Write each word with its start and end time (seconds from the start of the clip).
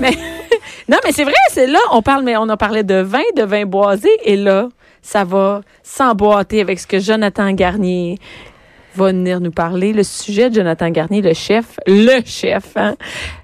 Non, 0.88 0.98
mais 1.04 1.10
c'est 1.10 1.24
vrai, 1.24 1.34
c'est 1.50 1.66
là, 1.66 1.80
on 1.92 2.00
parle, 2.00 2.22
mais 2.22 2.36
on 2.36 2.48
a 2.48 2.56
parlé 2.56 2.84
de 2.84 2.94
vin, 3.00 3.22
de 3.36 3.42
vin 3.42 3.64
boisé, 3.66 4.08
et 4.24 4.36
là, 4.36 4.68
ça 5.02 5.24
va 5.24 5.62
s'emboîter 5.82 6.60
avec 6.60 6.78
ce 6.78 6.86
que 6.86 7.00
Jonathan 7.00 7.50
Garnier 7.52 8.18
va 8.94 9.06
venir 9.06 9.40
nous 9.40 9.50
parler. 9.50 9.92
Le 9.92 10.04
sujet 10.04 10.48
de 10.48 10.54
Jonathan 10.54 10.88
Garnier, 10.90 11.22
le 11.22 11.34
chef, 11.34 11.78
le 11.88 12.20
chef, 12.24 12.76
hein, 12.76 12.94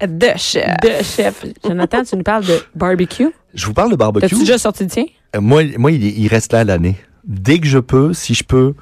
De 0.07 0.29
chef. 0.37 0.67
de 0.81 1.03
chef. 1.03 1.43
Jonathan, 1.65 2.03
tu 2.03 2.15
nous 2.15 2.23
parles 2.23 2.45
de 2.45 2.59
barbecue? 2.75 3.27
Je 3.53 3.65
vous 3.65 3.73
parle 3.73 3.91
de 3.91 3.97
barbecue. 3.97 4.21
T'as-tu 4.29 4.39
déjà 4.39 4.57
sorti 4.57 4.83
le 4.83 4.89
tien? 4.89 5.05
Euh, 5.35 5.41
Moi, 5.41 5.63
moi 5.77 5.91
il, 5.91 6.17
il 6.17 6.27
reste 6.29 6.53
là 6.53 6.59
à 6.59 6.63
l'année. 6.63 6.95
Dès 7.25 7.59
que 7.59 7.67
je 7.67 7.79
peux, 7.79 8.13
si 8.13 8.35
je 8.35 8.43
peux, 8.45 8.73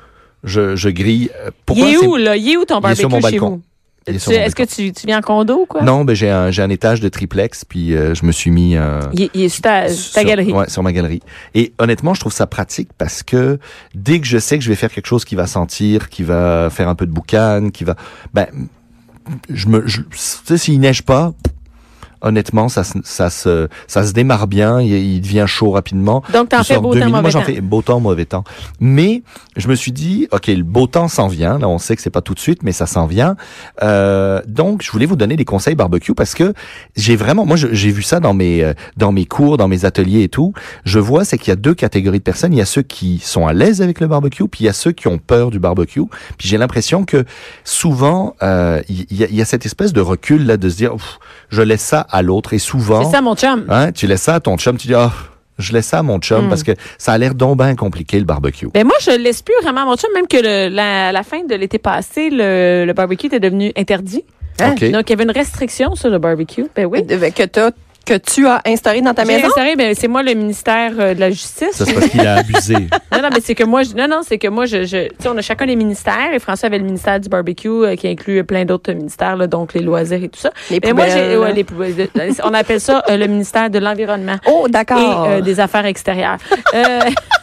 je, 0.44 0.76
je 0.76 0.90
grille. 0.90 1.32
Euh, 1.46 1.50
Pourquoi 1.66 1.88
il 1.90 1.96
est 1.96 1.98
où, 2.06 2.16
là? 2.16 2.36
Il 2.38 2.48
est 2.52 2.58
où 2.58 2.66
ton 2.66 2.80
Il 2.80 2.92
est 2.92 2.96
sur 2.96 3.10
barbecue 3.10 3.26
mon 3.26 3.30
chez 3.30 3.40
balcon. 3.40 3.50
vous? 3.56 3.62
Est-ce 4.08 4.56
que 4.56 4.64
tu, 4.64 4.92
tu 4.94 5.06
viens 5.06 5.20
en 5.20 5.22
condo 5.22 5.60
ou 5.62 5.66
quoi? 5.66 5.84
Non, 5.84 6.04
ben 6.04 6.16
j'ai 6.16 6.30
un, 6.32 6.50
j'ai 6.50 6.64
un 6.64 6.70
étage 6.72 7.02
de 7.02 7.10
triplex, 7.10 7.66
puis 7.66 7.96
euh, 7.96 8.16
je 8.16 8.26
me 8.26 8.32
suis 8.32 8.50
mis 8.50 8.76
euh, 8.76 9.00
Il, 9.14 9.24
est- 9.24 9.30
il 9.36 9.44
est 9.44 9.50
sur 9.50 9.62
ta, 9.62 9.90
sur 9.90 10.14
ta 10.14 10.24
galerie. 10.24 10.52
Ouais, 10.52 10.68
sur 10.70 10.82
ma 10.82 10.92
galerie. 10.92 11.22
Et 11.54 11.74
honnêtement, 11.78 12.14
je 12.16 12.20
trouve 12.20 12.34
ça 12.34 12.48
pratique 12.48 12.90
parce 12.98 13.22
que 13.22 13.60
dès 13.94 14.20
que 14.20 14.26
je 14.26 14.40
sais 14.40 14.58
que 14.58 14.64
je 14.64 14.70
vais 14.70 14.76
faire 14.76 14.92
quelque 14.92 15.06
chose 15.08 15.24
qui 15.24 15.36
va 15.36 15.46
sentir, 15.46 16.10
qui 16.10 16.24
va 16.24 16.70
faire 16.72 16.90
un 16.90 16.96
peu 16.96 17.06
de 17.06 17.12
boucan, 17.12 17.70
qui 17.72 17.84
va, 17.84 17.96
ben, 18.34 18.48
je 19.50 19.68
me, 19.68 19.86
je, 19.88 20.02
tu 20.02 20.08
sais, 20.18 20.58
s'il 20.58 20.80
neige 20.80 21.04
pas, 21.04 21.34
honnêtement, 22.24 22.70
ça, 22.70 22.84
se- 22.84 23.00
ça 23.04 23.30
se, 23.30 23.68
ça 23.88 24.04
se 24.06 24.14
démarre 24.14 24.48
bien, 24.48 24.82
il, 24.82 24.92
il 24.94 25.22
devient 25.22 25.46
chaud 25.48 25.72
rapidement. 25.72 26.24
Donc, 26.34 26.50
t'en 26.50 26.64
fais 26.64 26.76
beau 26.80 26.94
temps, 26.94 27.00
minutes. 27.00 27.10
mauvais 27.10 27.22
Moi, 27.22 27.30
j'en 27.32 27.40
temps. 27.42 27.46
fais 27.46 27.62
beau 27.62 27.82
temps, 27.82 28.00
mauvais 28.00 28.26
temps. 28.26 28.44
Mais 28.80 29.24
je 29.58 29.68
me 29.68 29.76
suis 29.76 29.92
dit, 29.92 30.28
ok, 30.32 30.48
le 30.48 30.64
beau 30.64 30.88
temps 30.88 31.08
s'en 31.08 31.28
vient. 31.28 31.60
Là, 31.60 31.68
on 31.68 31.78
sait 31.78 31.96
que 31.96 32.02
c'est 32.02 32.10
pas 32.10 32.22
tout 32.22 32.34
de 32.34 32.40
suite, 32.40 32.64
mais 32.64 32.72
ça 32.72 32.86
s'en 32.86 33.06
vient. 33.06 33.36
Euh, 33.84 34.42
donc, 34.48 34.82
je 34.82 34.92
voulais 34.92 35.06
vous 35.06 35.18
donner 35.18 35.36
des 35.36 35.46
conseils 35.46 35.76
barbecue 35.76 36.14
parce 36.14 36.36
que 36.36 36.54
j'ai 36.96 37.16
vraiment, 37.18 37.46
moi, 37.46 37.58
j'ai 37.58 37.92
vu 37.92 38.02
ça 38.02 38.20
dans 38.20 38.34
mes 38.34 38.64
euh, 38.64 38.74
dans 38.96 39.12
mes 39.12 39.26
cours, 39.26 39.58
dans 39.58 39.68
mes 39.68 39.84
ateliers 39.84 40.24
et 40.24 40.30
tout. 40.30 40.54
Je 40.86 41.00
vois, 41.00 41.26
c'est 41.26 41.38
qu'il 41.38 41.50
y 41.50 41.52
a 41.52 41.58
deux 41.58 41.74
catégories 41.74 42.20
de 42.20 42.24
personnes. 42.24 42.54
Il 42.54 42.60
y 42.60 42.62
a 42.62 42.66
ceux 42.66 42.82
qui 42.82 43.20
sont 43.20 43.46
à 43.46 43.54
l'aise 43.54 43.82
avec 43.82 44.00
le 44.00 44.08
barbecue, 44.08 44.48
puis 44.48 44.64
il 44.64 44.68
y 44.68 44.70
a 44.70 44.74
ceux 44.74 44.94
qui 44.94 45.08
ont 45.08 45.18
peur 45.18 45.52
du 45.52 45.60
barbecue. 45.60 46.04
Puis 46.38 46.48
j'ai 46.48 46.58
l'impression 46.58 47.04
que 47.04 47.26
souvent, 47.66 48.36
euh, 48.42 48.82
il 48.88 49.06
y, 49.12 49.36
y 49.36 49.42
a 49.42 49.46
cette 49.46 49.66
espèce 49.66 49.92
de 49.92 50.02
recul 50.02 50.46
là 50.46 50.58
de 50.58 50.70
se 50.70 50.78
dire, 50.78 50.96
je 51.50 51.62
laisse 51.62 51.82
ça 51.82 52.02
à 52.10 52.22
l'autre. 52.22 52.54
Et 52.54 52.60
souvent, 52.60 53.04
C'est 53.04 53.12
ça, 53.12 53.22
mon 53.22 53.36
chum. 53.36 53.66
Hein, 53.68 53.92
tu 53.92 54.08
laisses 54.08 54.22
ça 54.22 54.36
à 54.36 54.40
ton 54.40 54.58
chum, 54.58 54.78
tu 54.78 54.88
dis 54.88 54.96
ah, 54.96 55.12
je 55.62 55.74
laisse 55.74 55.86
ça 55.88 56.00
à 56.00 56.04
mon 56.04 56.20
chum 56.20 56.46
Mm. 56.46 56.50
parce 56.50 56.64
que 56.64 56.72
ça 56.98 57.14
a 57.14 57.18
l'air 57.18 57.36
donc 57.36 57.58
bien 57.58 57.76
compliqué 57.76 58.18
le 58.20 58.26
barbecue. 58.26 58.68
Ben 58.74 58.84
moi, 58.86 58.96
je 59.02 59.12
laisse 59.12 59.42
plus 59.42 59.56
vraiment 59.62 59.86
mon 59.86 59.96
chum, 59.96 60.10
même 60.14 60.28
que 60.28 60.38
le- 60.38 60.74
la, 60.74 61.12
la 61.12 61.24
fin 61.24 61.44
de 61.44 61.56
l'été 61.56 61.78
passé, 61.78 62.30
le, 62.32 62.86
le 62.86 62.94
barbecue 62.94 63.28
était 63.28 63.40
devenu 63.40 63.72
interdit. 63.78 64.24
Hein? 64.60 64.72
Donc, 64.92 65.10
il 65.10 65.10
y 65.10 65.14
avait 65.14 65.24
une 65.24 65.32
restriction 65.32 65.96
sur 65.96 66.10
le 66.10 66.20
barbecue. 66.20 66.66
Ben 66.76 66.86
oui. 66.86 67.04
De- 67.04 67.16
Que, 67.30 67.44
t'as- 67.44 67.72
que 68.06 68.16
tu 68.18 68.48
as 68.48 68.62
instauré 68.66 69.02
dans 69.02 69.14
ta 69.14 69.24
J'ai 69.24 69.34
maison? 69.36 69.48
instauré, 69.48 69.76
ben, 69.76 69.94
c'est 69.98 70.08
moi 70.08 70.24
le 70.24 70.34
ministère 70.34 70.94
euh, 71.00 71.14
de 71.14 71.20
la 71.20 71.30
Justice. 71.30 71.72
Ça 71.74 71.86
c'est 71.86 71.94
parce 71.94 72.08
qu'il 72.08 72.26
a 72.26 72.36
abusé. 72.36 72.88
Non, 73.14 73.22
non, 73.24 73.30
mais 73.34 73.42
c'est 73.42 73.56
que 73.56 73.64
moi, 73.66 73.84
je- 73.84 73.94
non, 73.94 74.08
non, 74.08 74.22
c'est 74.26 74.38
que 74.38 74.48
moi, 74.48 74.66
je, 74.66 74.84
je 74.86 75.08
tu 75.10 75.16
sais, 75.20 75.28
on 75.30 75.38
a 75.38 75.42
chacun 75.42 75.66
les 75.66 75.76
ministères 75.76 76.34
et 76.34 76.40
François 76.40 76.68
avait 76.68 76.78
le 76.78 76.86
ministère 76.86 77.20
du 77.20 77.28
barbecue 77.28 77.68
euh, 77.68 77.96
qui 77.96 78.08
inclut 78.08 78.44
plein 78.46 78.64
d'autres 78.64 78.94
ministères, 78.94 79.36
là, 79.36 79.48
donc 79.48 79.74
les 79.74 79.82
loisirs 79.82 80.24
et 80.24 80.30
tout 80.30 80.40
ça. 80.40 80.52
Les 80.70 80.80
Mais 80.82 80.94
moi, 80.94 81.08
j'ai, 81.10 81.36
ouais, 81.38 81.52
les 81.54 81.64
poubelles. 81.66 82.10
on 82.46 82.54
appelle 82.54 82.80
ça 82.80 83.04
euh, 83.10 83.18
le 83.18 83.28
ministère 83.28 83.70
de 83.70 83.80
l'environnement 83.80 84.38
Oh, 84.48 84.66
et 84.68 84.72
d'accord. 84.72 85.26
euh, 85.28 85.42
des 85.42 85.60
affaires 85.60 85.86
extérieures. 85.86 86.38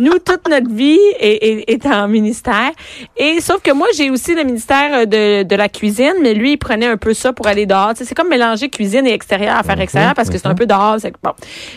Nous, 0.00 0.18
toute 0.18 0.48
notre 0.48 0.70
vie 0.70 0.98
est, 1.18 1.68
est, 1.68 1.70
est 1.72 1.86
en 1.86 2.08
ministère. 2.08 2.70
Et 3.16 3.40
sauf 3.40 3.60
que 3.62 3.72
moi, 3.72 3.86
j'ai 3.96 4.10
aussi 4.10 4.34
le 4.34 4.44
ministère 4.44 5.06
de, 5.06 5.42
de 5.42 5.56
la 5.56 5.68
cuisine, 5.68 6.14
mais 6.22 6.34
lui, 6.34 6.52
il 6.52 6.56
prenait 6.56 6.86
un 6.86 6.96
peu 6.96 7.14
ça 7.14 7.32
pour 7.32 7.46
aller 7.46 7.66
dehors. 7.66 7.92
C'est 7.94 8.14
comme 8.14 8.28
mélanger 8.28 8.68
cuisine 8.68 9.06
et 9.06 9.12
extérieur, 9.12 9.56
affaires 9.56 9.76
Mhm, 9.76 9.82
extérieures, 9.82 10.14
parce 10.14 10.30
que 10.30 10.38
c'est 10.38 10.46
un 10.46 10.50
mhm. 10.50 10.56
peu 10.56 10.66
dehors. 10.66 10.96
c'est- 10.98 11.12
Bon. 11.22 11.32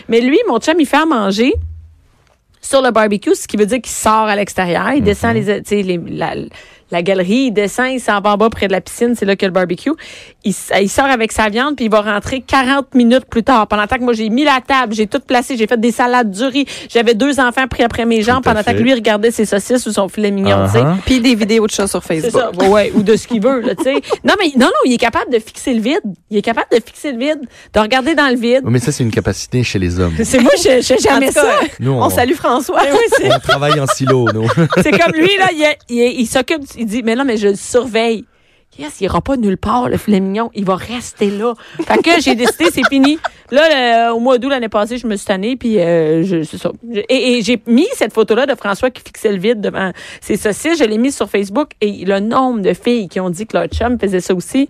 Mais 0.08 0.20
lui, 0.20 0.38
mon 0.48 0.58
chum, 0.58 0.74
il 0.78 0.86
fait 0.86 0.96
à 0.96 1.06
manger 1.06 1.52
sur 2.60 2.80
le 2.80 2.90
barbecue, 2.90 3.34
ce 3.34 3.46
qui 3.46 3.56
veut 3.58 3.66
dire 3.66 3.80
qu'il 3.82 3.92
sort 3.92 4.26
à 4.26 4.36
l'extérieur. 4.36 4.92
Il 4.94 5.02
descend 5.02 5.34
les, 5.34 5.44
tu 5.62 5.68
sais, 5.68 5.82
les, 5.82 6.00
la, 6.08 6.34
la 6.94 7.02
galerie, 7.02 7.46
il 7.46 7.50
descend, 7.50 7.88
il 7.90 8.00
s'en 8.00 8.20
va 8.20 8.30
en 8.30 8.36
bas 8.36 8.48
près 8.50 8.68
de 8.68 8.72
la 8.72 8.80
piscine, 8.80 9.14
c'est 9.16 9.24
là 9.24 9.34
qu'il 9.36 9.42
y 9.42 9.46
a 9.46 9.48
le 9.48 9.52
barbecue. 9.54 9.90
Il, 10.44 10.54
sort 10.54 11.06
avec 11.06 11.32
sa 11.32 11.48
viande, 11.48 11.76
puis 11.76 11.86
il 11.86 11.90
va 11.90 12.02
rentrer 12.02 12.40
40 12.40 12.94
minutes 12.94 13.24
plus 13.24 13.42
tard. 13.42 13.66
Pendant 13.66 13.86
que 13.86 14.00
moi, 14.00 14.12
j'ai 14.12 14.28
mis 14.28 14.44
la 14.44 14.60
table, 14.66 14.94
j'ai 14.94 15.06
tout 15.06 15.20
placé, 15.20 15.56
j'ai 15.56 15.66
fait 15.66 15.80
des 15.80 15.90
salades 15.90 16.30
du 16.30 16.44
riz. 16.44 16.66
J'avais 16.88 17.14
deux 17.14 17.40
enfants 17.40 17.66
pris 17.66 17.82
après 17.82 18.04
mes 18.04 18.22
jambes 18.22 18.44
pendant 18.44 18.62
fait. 18.62 18.74
que 18.74 18.80
lui 18.80 18.94
regardait 18.94 19.30
ses 19.30 19.44
saucisses 19.44 19.86
ou 19.86 19.92
son 19.92 20.08
filet 20.08 20.30
mignon, 20.30 20.66
tu 20.66 20.72
sais. 20.72 20.82
Uh-huh. 20.84 20.96
Puis 21.04 21.20
des 21.20 21.34
vidéos 21.34 21.66
de 21.66 21.72
chats 21.72 21.86
sur 21.88 22.02
C'est 22.04 22.20
Facebook. 22.20 22.42
ça, 22.42 22.50
ouais, 22.62 22.68
ouais, 22.68 22.92
ou 22.94 23.02
de 23.02 23.16
ce 23.16 23.26
qu'il 23.26 23.42
veut, 23.42 23.60
là, 23.60 23.74
tu 23.74 23.82
sais. 23.84 23.94
Non, 24.22 24.34
mais 24.38 24.52
non, 24.56 24.66
non, 24.66 24.72
il 24.84 24.92
est 24.92 24.98
capable 24.98 25.32
de 25.32 25.38
fixer 25.38 25.74
le 25.74 25.80
vide. 25.80 26.00
Il 26.30 26.36
est 26.36 26.42
capable 26.42 26.68
de 26.70 26.80
fixer 26.84 27.10
le 27.12 27.18
vide, 27.18 27.40
de 27.72 27.80
regarder 27.80 28.14
dans 28.14 28.28
le 28.28 28.36
vide. 28.36 28.60
Oui, 28.64 28.72
mais 28.72 28.78
ça 28.78 28.92
c'est 28.92 29.02
une 29.02 29.10
capacité 29.10 29.62
chez 29.62 29.78
les 29.78 29.98
hommes. 29.98 30.14
C'est 30.22 30.40
moi, 30.40 30.52
je, 30.56 30.80
je, 30.80 31.00
jamais 31.02 31.26
cas, 31.32 31.42
ça. 31.42 31.60
Nous 31.80 31.90
on, 31.92 32.04
On 32.04 32.10
salue 32.10 32.34
François. 32.34 32.80
Oui, 32.82 32.98
c'est- 33.18 33.34
on 33.34 33.38
travaille 33.40 33.80
en 33.80 33.86
silo, 33.86 34.26
nous. 34.32 34.46
C'est 34.82 34.90
comme 34.92 35.12
lui, 35.14 35.30
là, 35.38 35.48
il, 35.52 35.66
il, 35.88 36.20
il 36.20 36.26
s'occupe, 36.26 36.62
il 36.84 36.88
dit, 36.88 37.02
mais 37.02 37.14
non, 37.16 37.24
mais 37.24 37.36
je 37.36 37.48
le 37.48 37.56
surveille. 37.56 38.24
Yes, 38.76 39.00
il 39.00 39.04
ira 39.04 39.20
pas 39.20 39.36
nulle 39.36 39.56
part, 39.56 39.88
le 39.88 39.96
filet 39.96 40.18
mignon. 40.18 40.50
Il 40.52 40.64
va 40.64 40.74
rester 40.74 41.30
là. 41.30 41.54
Fait 41.86 42.02
que 42.02 42.20
j'ai 42.20 42.34
décidé, 42.34 42.66
c'est 42.72 42.84
fini. 42.88 43.18
Là, 43.52 44.08
le- 44.08 44.14
au 44.14 44.18
mois 44.18 44.38
d'août 44.38 44.48
l'année 44.50 44.68
passée, 44.68 44.98
je 44.98 45.06
me 45.06 45.14
suis 45.14 45.26
tannée, 45.26 45.54
puis 45.54 45.78
euh, 45.78 46.24
je, 46.24 46.42
c'est 46.42 46.56
ça. 46.58 46.72
Et, 47.08 47.38
et 47.38 47.42
j'ai 47.42 47.62
mis 47.68 47.86
cette 47.94 48.12
photo-là 48.12 48.46
de 48.46 48.54
François 48.56 48.90
qui 48.90 49.00
fixait 49.06 49.30
le 49.30 49.38
vide 49.38 49.60
devant 49.60 49.92
ses 50.20 50.36
saucisses. 50.36 50.76
Je 50.80 50.84
l'ai 50.84 50.98
mise 50.98 51.14
sur 51.14 51.30
Facebook 51.30 51.68
et 51.80 52.04
le 52.04 52.18
nombre 52.18 52.62
de 52.62 52.74
filles 52.74 53.06
qui 53.08 53.20
ont 53.20 53.30
dit 53.30 53.46
que 53.46 53.56
leur 53.56 53.66
chum 53.68 53.96
faisait 53.96 54.18
ça 54.20 54.34
aussi, 54.34 54.68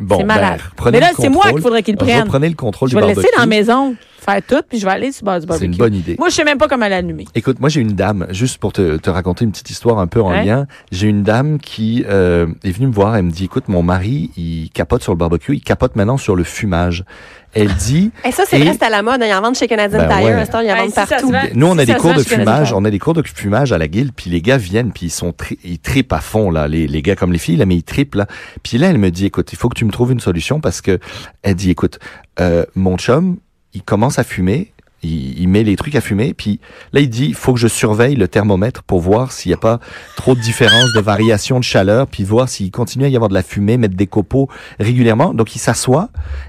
Bon, 0.00 0.16
c'est 0.16 0.24
malade. 0.24 0.60
ben, 0.64 0.70
prenez 0.76 0.98
mais 0.98 1.06
là, 1.06 1.10
c'est 1.16 1.28
moi 1.28 1.50
qu'il 1.52 1.60
faudrait 1.60 1.82
qu'il 1.82 1.94
le 1.94 1.98
prenne. 1.98 2.22
Reprenez 2.22 2.48
le 2.48 2.54
contrôle 2.56 2.88
Je 2.88 2.94
vais 2.94 3.02
le 3.02 3.08
laisser 3.08 3.28
dans 3.34 3.42
la 3.42 3.46
maison, 3.46 3.94
faire 4.24 4.40
tout, 4.46 4.62
puis 4.68 4.78
je 4.78 4.84
vais 4.86 4.92
aller 4.92 5.12
sur 5.12 5.24
le 5.24 5.30
bord 5.30 5.34
du 5.40 5.40
C'est 5.42 5.46
barbecue. 5.46 5.66
une 5.72 5.76
bonne 5.76 5.94
idée. 5.94 6.16
Moi, 6.18 6.28
je 6.30 6.34
sais 6.34 6.44
même 6.44 6.58
pas 6.58 6.68
comment 6.68 6.88
l'allumer. 6.88 7.26
Écoute, 7.34 7.60
moi 7.60 7.68
j'ai 7.68 7.80
une 7.80 7.92
dame, 7.94 8.26
juste 8.30 8.58
pour 8.58 8.72
te, 8.72 8.96
te 8.96 9.10
raconter 9.10 9.44
une 9.44 9.50
petite 9.52 9.70
histoire 9.70 9.98
un 9.98 10.06
peu 10.06 10.20
en 10.22 10.30
lien, 10.30 10.66
j'ai 10.92 11.08
une 11.08 11.22
dame 11.22 11.58
qui 11.58 12.04
euh, 12.08 12.46
est 12.64 12.70
venue 12.72 12.86
me 12.88 12.92
voir, 12.92 13.16
elle 13.16 13.24
me 13.24 13.30
dit, 13.30 13.44
écoute, 13.44 13.68
mon 13.68 13.82
mari, 13.82 14.30
il 14.36 14.70
capote 14.72 15.02
sur 15.02 15.12
le 15.12 15.18
barbecue, 15.18 15.54
il 15.54 15.60
capote 15.62 15.96
maintenant 15.96 16.16
sur 16.16 16.36
le 16.36 16.44
fumage. 16.44 17.04
Elle 17.56 17.72
dit, 17.74 18.10
Et 18.24 18.32
ça, 18.32 18.42
c'est 18.48 18.58
c'est 18.64 18.82
à 18.82 18.90
la 18.90 19.02
mode. 19.02 19.20
Il 19.22 19.28
y 19.28 19.34
en 19.34 19.40
vendent 19.40 19.54
chez 19.54 19.68
Canadian 19.68 19.98
Ben 20.00 20.08
Tire. 20.08 20.24
ouais. 20.24 20.32
À 20.32 20.44
ce 20.44 20.50
temps, 20.50 20.58
il 20.60 20.66
y 20.66 20.72
en 20.72 20.74
Ouais, 20.74 20.80
vendent 20.80 20.90
si 20.90 20.94
partout. 21.06 21.30
vend. 21.30 21.40
Nous, 21.54 21.66
on 21.68 21.78
a 21.78 21.82
Si 21.82 21.86
des 21.86 21.94
cours 21.94 22.10
vend, 22.10 22.16
de 22.16 22.22
fumage, 22.24 22.72
on 22.72 22.84
a 22.84 22.90
des 22.90 22.98
cours 22.98 23.14
de 23.14 23.22
fumage 23.22 23.72
à 23.72 23.78
la 23.78 23.86
guilde, 23.86 24.10
puis 24.16 24.28
les 24.28 24.42
gars 24.42 24.56
viennent, 24.56 24.90
puis 24.90 25.06
ils 25.06 25.10
sont 25.10 25.32
tri- 25.32 25.58
ils 25.62 25.78
tripent 25.78 26.12
à 26.12 26.18
fond 26.20 26.50
là, 26.50 26.66
les, 26.66 26.88
les 26.88 27.00
gars 27.02 27.14
comme 27.14 27.30
les 27.32 27.38
filles 27.38 27.56
là, 27.56 27.64
mais 27.66 27.76
ils 27.76 27.84
tripent 27.84 28.16
là. 28.16 28.26
Puis 28.64 28.76
là, 28.78 28.88
elle 28.90 28.98
me 28.98 29.10
dit, 29.10 29.26
écoute, 29.26 29.52
il 29.52 29.56
faut 29.56 29.68
que 29.68 29.78
tu 29.78 29.84
me 29.84 29.92
trouves 29.92 30.10
une 30.10 30.18
solution 30.20 30.60
parce 30.60 30.80
que 30.80 30.98
elle 31.42 31.54
dit, 31.54 31.70
écoute, 31.70 32.00
euh, 32.40 32.64
mon 32.74 32.96
chum, 32.98 33.36
il 33.74 33.82
commence 33.82 34.18
à 34.18 34.24
fumer. 34.24 34.70
Il, 35.02 35.38
il 35.38 35.48
met 35.48 35.62
les 35.64 35.76
trucs 35.76 35.94
à 35.96 36.00
fumer, 36.00 36.32
puis 36.32 36.60
là 36.94 37.00
il 37.00 37.10
dit, 37.10 37.26
il 37.26 37.34
faut 37.34 37.52
que 37.52 37.60
je 37.60 37.68
surveille 37.68 38.16
le 38.16 38.26
thermomètre 38.26 38.82
pour 38.84 39.00
voir 39.02 39.32
s'il 39.32 39.50
n'y 39.50 39.54
a 39.54 39.58
pas 39.58 39.78
trop 40.16 40.34
de 40.34 40.40
différence 40.40 40.94
de 40.94 41.00
variation 41.00 41.58
de 41.58 41.64
chaleur, 41.64 42.06
puis 42.06 42.24
voir 42.24 42.48
s'il 42.48 42.70
continue 42.70 43.04
à 43.04 43.08
y 43.08 43.14
avoir 43.16 43.28
de 43.28 43.34
la 43.34 43.42
fumée, 43.42 43.76
mettre 43.76 43.96
des 43.96 44.06
copeaux 44.06 44.48
régulièrement. 44.80 45.34
Donc 45.34 45.54
il 45.54 45.58
s'assoit 45.58 46.08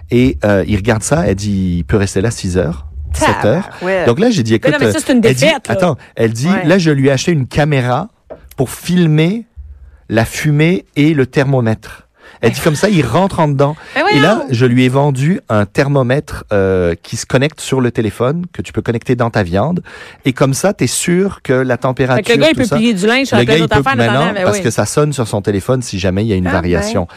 et 0.10 0.38
euh, 0.46 0.64
il 0.70 0.78
regarde 0.78 1.04
ça. 1.04 1.28
Elle 1.28 1.36
dit, 1.36 1.76
il 1.80 1.84
peut 1.84 1.98
rester 1.98 2.22
là 2.22 2.32
6 2.32 2.58
heures, 2.58 2.86
7 3.14 3.30
heures. 3.44 3.70
Ouais. 3.82 4.06
Donc 4.06 4.20
là, 4.22 4.30
j'ai 4.30 4.42
dit, 4.44 4.54
écoute, 4.54 4.72
Mais 4.72 4.78
non, 4.80 4.86
mais 4.86 4.92
ça, 4.94 5.00
c'est 5.06 5.12
une 5.12 5.26
elle 5.26 5.36
dit- 5.36 5.42
défaite, 5.42 5.68
là. 5.68 5.74
attends, 5.74 5.98
elle 6.16 6.32
dit, 6.32 6.48
Ouais. 6.48 6.66
là, 6.66 6.78
je 6.78 6.92
lui 6.92 7.10
ai 7.10 7.12
acheté 7.12 7.34
une 7.34 7.48
caméra 7.48 8.08
pour 8.56 8.70
filmer 8.70 9.48
la 10.08 10.24
fumée 10.24 10.86
et 10.96 11.14
le 11.14 11.26
thermomètre. 11.26 12.05
Elle 12.42 12.52
dit 12.52 12.62
comme 12.62 12.76
ça, 12.76 12.90
il 12.90 13.06
rentre 13.06 13.40
en 13.40 13.48
dedans. 13.48 13.76
Ben 13.96 14.04
Et 14.14 14.20
là, 14.20 14.36
voyons. 14.36 14.48
je 14.52 14.66
lui 14.66 14.84
ai 14.86 14.90
vendu 14.90 15.40
un 15.50 15.66
thermomètre 15.66 16.44
euh, 16.54 16.94
qui 17.02 17.18
se 17.18 17.26
connecte 17.26 17.60
sur 17.60 17.82
le 17.82 17.92
téléphone, 17.92 18.46
que 18.54 18.62
tu 18.62 18.72
peux 18.74 18.82
connecter 18.82 19.16
dans 19.16 19.30
ta 19.30 19.44
viande. 19.44 19.82
Et 20.26 20.34
comme 20.34 20.54
ça, 20.54 20.74
tu 20.74 20.84
es 20.84 20.88
sûr 20.88 21.42
que 21.44 21.54
la 21.54 21.76
Fait 21.76 21.82
température, 21.82 22.24
que 22.26 22.32
le 22.34 22.38
gars, 22.44 22.50
il 22.52 22.56
peut 22.56 22.66
ça, 22.66 22.76
plier 22.76 22.94
du 22.94 23.08
linge 23.08 23.28
sur 23.28 23.38
le 23.38 23.44
plein 23.46 23.54
gars, 23.54 23.58
il 23.58 23.62
d'autres 23.62 23.76
peut 23.82 23.90
affaires. 23.90 23.96
maintenant, 24.14 24.34
parce 24.44 24.58
oui. 24.58 24.64
que 24.64 24.70
ça 24.70 24.86
sonne 24.86 25.14
sur 25.14 25.28
son 25.28 25.42
téléphone 25.42 25.82
si 25.82 25.98
jamais 26.00 26.24
il 26.24 26.28
y 26.28 26.34
a 26.34 26.36
une 26.36 26.48
Ah, 26.48 26.52
variation. 26.52 27.08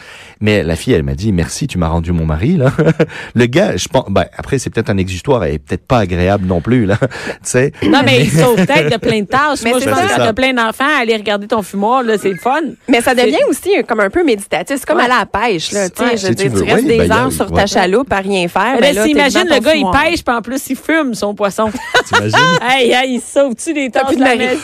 Mais 0.41 0.63
la 0.63 0.75
fille, 0.75 0.93
elle 0.93 1.03
m'a 1.03 1.15
dit, 1.15 1.31
merci, 1.31 1.67
tu 1.67 1.77
m'as 1.77 1.87
rendu 1.87 2.11
mon 2.11 2.25
mari, 2.25 2.55
là. 2.57 2.71
le 3.35 3.45
gars, 3.45 3.75
je 3.77 3.87
pense, 3.87 4.05
ben, 4.09 4.25
après, 4.37 4.57
c'est 4.59 4.69
peut-être 4.69 4.89
un 4.89 4.97
exutoire, 4.97 5.43
elle 5.43 5.55
est 5.55 5.59
peut-être 5.59 5.85
pas 5.85 5.99
agréable 5.99 6.45
non 6.45 6.61
plus, 6.61 6.85
là. 6.85 6.97
tu 7.01 7.07
sais. 7.43 7.71
Non, 7.83 8.01
mais 8.05 8.21
il 8.23 8.31
sauve 8.31 8.55
peut-être 8.65 8.91
de 8.93 8.97
plein 8.97 9.21
de 9.21 9.27
tâches. 9.27 9.59
Mais 9.63 9.71
Moi, 9.71 9.79
c'est 9.79 9.89
je 9.89 9.93
pense 9.95 10.01
que 10.01 10.15
quand 10.27 10.33
plein 10.33 10.53
d'enfants, 10.53 10.85
aller 11.01 11.15
regarder 11.15 11.47
ton 11.47 11.61
fumoir, 11.61 12.03
là, 12.03 12.17
c'est 12.17 12.29
le 12.31 12.37
fun. 12.37 12.61
Mais 12.87 13.01
ça 13.01 13.13
devient 13.15 13.37
aussi 13.49 13.69
comme 13.87 13.99
un 13.99 14.09
peu 14.09 14.23
méditatif. 14.23 14.77
C'est 14.79 14.85
comme 14.85 14.98
Ouais. 14.99 15.05
aller 15.05 15.13
à 15.13 15.19
la 15.19 15.25
pêche, 15.25 15.71
là. 15.71 15.89
Tu 15.89 15.97
sais, 15.97 16.03
Ouais. 16.03 16.11
je 16.13 16.17
Si 16.17 16.25
veux 16.27 16.35
tu 16.35 16.43
dire, 16.43 16.51
veux, 16.53 16.65
tu 16.65 16.71
restes 16.73 16.87
des 16.87 16.97
ben, 16.97 17.11
heures 17.11 17.31
sur 17.31 17.51
ouais. 17.51 17.57
ta 17.61 17.65
chaloupe 17.67 18.11
à 18.13 18.17
rien 18.17 18.47
faire. 18.47 18.75
Mais 18.79 18.93
ben 18.93 18.95
là, 18.95 19.07
devant 19.07 19.55
le 19.55 19.59
gars, 19.61 19.75
il 19.75 19.91
pêche, 19.91 20.23
puis 20.23 20.35
en 20.35 20.41
plus, 20.41 20.69
il 20.69 20.75
fume 20.75 21.13
son 21.13 21.33
poisson. 21.35 21.71
T'imagines? 22.07 22.37
hey, 22.69 22.91
hey, 22.91 23.15
il 23.15 23.21
sauve-tu 23.21 23.73
des 23.73 23.89
T'as 23.89 24.01
tasses 24.05 24.15
de 24.15 24.21
la 24.21 24.35
messe? 24.35 24.59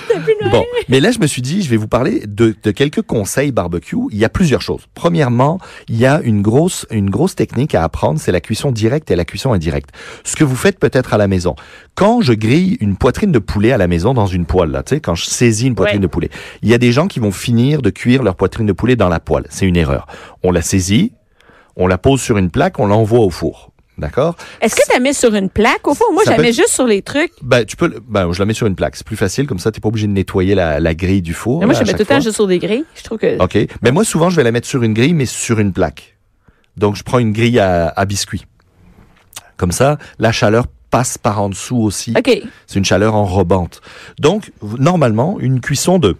Bon, 0.51 0.63
mais 0.89 0.99
là, 0.99 1.11
je 1.11 1.19
me 1.19 1.27
suis 1.27 1.41
dit, 1.41 1.61
je 1.61 1.69
vais 1.69 1.77
vous 1.77 1.87
parler 1.87 2.23
de, 2.27 2.55
de 2.63 2.71
quelques 2.71 3.01
conseils 3.01 3.51
barbecue. 3.51 3.95
Il 4.11 4.17
y 4.17 4.25
a 4.25 4.29
plusieurs 4.29 4.61
choses. 4.61 4.81
Premièrement, 4.93 5.59
il 5.89 5.97
y 5.97 6.05
a 6.05 6.21
une 6.23 6.41
grosse, 6.41 6.85
une 6.91 7.09
grosse 7.09 7.35
technique 7.35 7.75
à 7.75 7.83
apprendre, 7.83 8.19
c'est 8.19 8.31
la 8.31 8.41
cuisson 8.41 8.71
directe 8.71 9.11
et 9.11 9.15
la 9.15 9.25
cuisson 9.25 9.53
indirecte. 9.53 9.89
Ce 10.23 10.35
que 10.35 10.43
vous 10.43 10.55
faites 10.55 10.79
peut-être 10.79 11.13
à 11.13 11.17
la 11.17 11.27
maison. 11.27 11.55
Quand 11.95 12.21
je 12.21 12.33
grille 12.33 12.77
une 12.81 12.97
poitrine 12.97 13.31
de 13.31 13.39
poulet 13.39 13.71
à 13.71 13.77
la 13.77 13.87
maison 13.87 14.13
dans 14.13 14.25
une 14.27 14.45
poêle, 14.45 14.71
là, 14.71 14.83
tu 14.83 14.95
sais, 14.95 14.99
quand 15.01 15.15
je 15.15 15.25
saisis 15.25 15.67
une 15.67 15.75
poitrine 15.75 15.97
Ouais. 15.99 16.01
de 16.01 16.07
poulet, 16.07 16.29
il 16.61 16.69
y 16.69 16.73
a 16.73 16.77
des 16.77 16.91
gens 16.91 17.07
qui 17.07 17.19
vont 17.19 17.31
finir 17.31 17.81
de 17.81 17.89
cuire 17.89 18.21
leur 18.23 18.35
poitrine 18.35 18.65
de 18.65 18.73
poulet 18.73 18.95
dans 18.95 19.07
la 19.09 19.19
poêle. 19.19 19.45
C'est 19.49 19.65
une 19.65 19.77
erreur. 19.77 20.07
On 20.44 20.51
la 20.51 20.62
saisit, 20.62 21.13
on 21.75 21.88
la 21.88 21.98
pose 21.98 22.22
sur 22.22 22.38
une 22.38 22.50
plaque, 22.51 22.80
on 22.80 22.86
l'envoie 22.88 23.19
au 23.19 23.30
four. 23.30 23.72
D'accord? 23.98 24.36
Est-ce 24.60 24.75
que 24.75 24.81
tu 24.86 24.92
la 24.94 25.00
mets 25.00 25.13
sur 25.13 25.33
une 25.36 25.50
plaque? 25.50 25.88
Au 25.88 25.94
fond, 25.94 26.12
moi, 26.12 26.24
je 26.25 26.31
la 26.31 26.38
mets 26.38 26.50
être- 26.50 26.56
juste 26.56 26.74
sur 26.74 26.86
les 26.86 27.01
trucs. 27.01 27.31
Ben, 27.42 27.63
tu 27.63 27.77
peux, 27.77 27.94
ben, 28.06 28.30
je 28.33 28.39
la 28.39 28.45
mets 28.45 28.54
sur 28.54 28.68
une 28.68 28.75
plaque. 28.75 28.98
C'est 28.98 29.06
plus 29.07 29.16
facile, 29.16 29.48
comme 29.48 29.57
ça, 29.60 29.72
t'es 29.72 29.80
pas 29.80 29.88
obligé 29.88 30.06
de 30.06 30.12
nettoyer 30.12 30.54
la, 30.54 30.81
la 30.81 30.94
grille 30.94 31.22
du 31.22 31.33
four. 31.33 31.60
Mais 31.62 31.66
moi, 31.66 31.74
là, 31.74 31.80
je 31.80 31.86
la 31.86 31.92
mets 31.94 31.98
tout 31.98 32.00
le 32.04 32.06
temps 32.16 32.19
juste 32.19 32.36
sur 32.36 32.45
des 32.48 32.60
grilles. 32.60 32.83
Je 32.94 33.04
trouve 33.04 33.19
que. 33.19 33.42
OK. 33.42 33.57
Mais 33.81 33.92
moi, 33.92 34.04
souvent, 34.04 34.30
je 34.30 34.36
vais 34.36 34.44
la 34.44 34.51
mettre 34.51 34.68
sur 34.68 34.83
une 34.83 34.94
grille, 34.94 35.13
mais 35.13 35.25
sur 35.25 35.60
une 35.60 35.72
plaque. 35.72 36.18
Donc, 36.75 36.98
je 36.98 37.04
prends 37.04 37.19
une 37.19 37.31
grille 37.31 37.57
à, 37.57 37.88
à 37.88 38.04
biscuits. 38.04 38.45
Comme 39.56 39.71
ça, 39.71 39.98
la 40.19 40.33
chaleur 40.33 40.66
passe 40.92 41.18
par 41.18 41.42
en 41.42 41.48
dessous 41.48 41.78
aussi. 41.78 42.13
OK. 42.18 42.42
C'est 42.68 42.78
une 42.80 42.83
chaleur 42.83 43.16
enrobante. 43.16 43.80
Donc, 44.19 44.51
normalement, 44.78 45.39
une 45.39 45.62
cuisson 45.62 46.00
de 46.00 46.18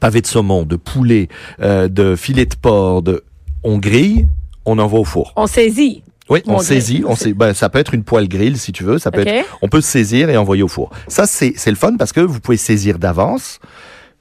pavé 0.00 0.20
de 0.20 0.26
saumon, 0.26 0.64
de 0.64 0.76
poulet, 0.76 1.28
euh, 1.62 1.88
de 1.88 2.16
filet 2.16 2.46
de 2.46 2.54
porc, 2.54 3.02
de, 3.02 3.24
on 3.64 3.78
grille, 3.78 4.26
on 4.64 4.78
envoie 4.78 5.00
au 5.00 5.04
four. 5.04 5.32
On 5.36 5.46
saisit. 5.46 6.02
Oui, 6.28 6.42
On 6.46 6.52
on 6.52 6.56
grille. 6.58 6.66
saisit, 6.66 7.02
on 7.06 7.16
sait, 7.16 7.32
ben, 7.32 7.54
ça 7.54 7.68
peut 7.68 7.78
être 7.80 7.92
une 7.92 8.04
poêle 8.04 8.28
grill 8.28 8.56
si 8.56 8.70
tu 8.72 8.84
veux, 8.84 8.98
ça 8.98 9.10
peut 9.10 9.26
être, 9.26 9.58
on 9.62 9.68
peut 9.68 9.80
saisir 9.80 10.30
et 10.30 10.36
envoyer 10.36 10.62
au 10.62 10.68
four. 10.68 10.90
Ça, 11.08 11.26
c'est, 11.26 11.54
c'est 11.56 11.70
le 11.70 11.76
fun 11.76 11.96
parce 11.98 12.12
que 12.12 12.20
vous 12.20 12.38
pouvez 12.40 12.56
saisir 12.56 12.98
d'avance. 12.98 13.58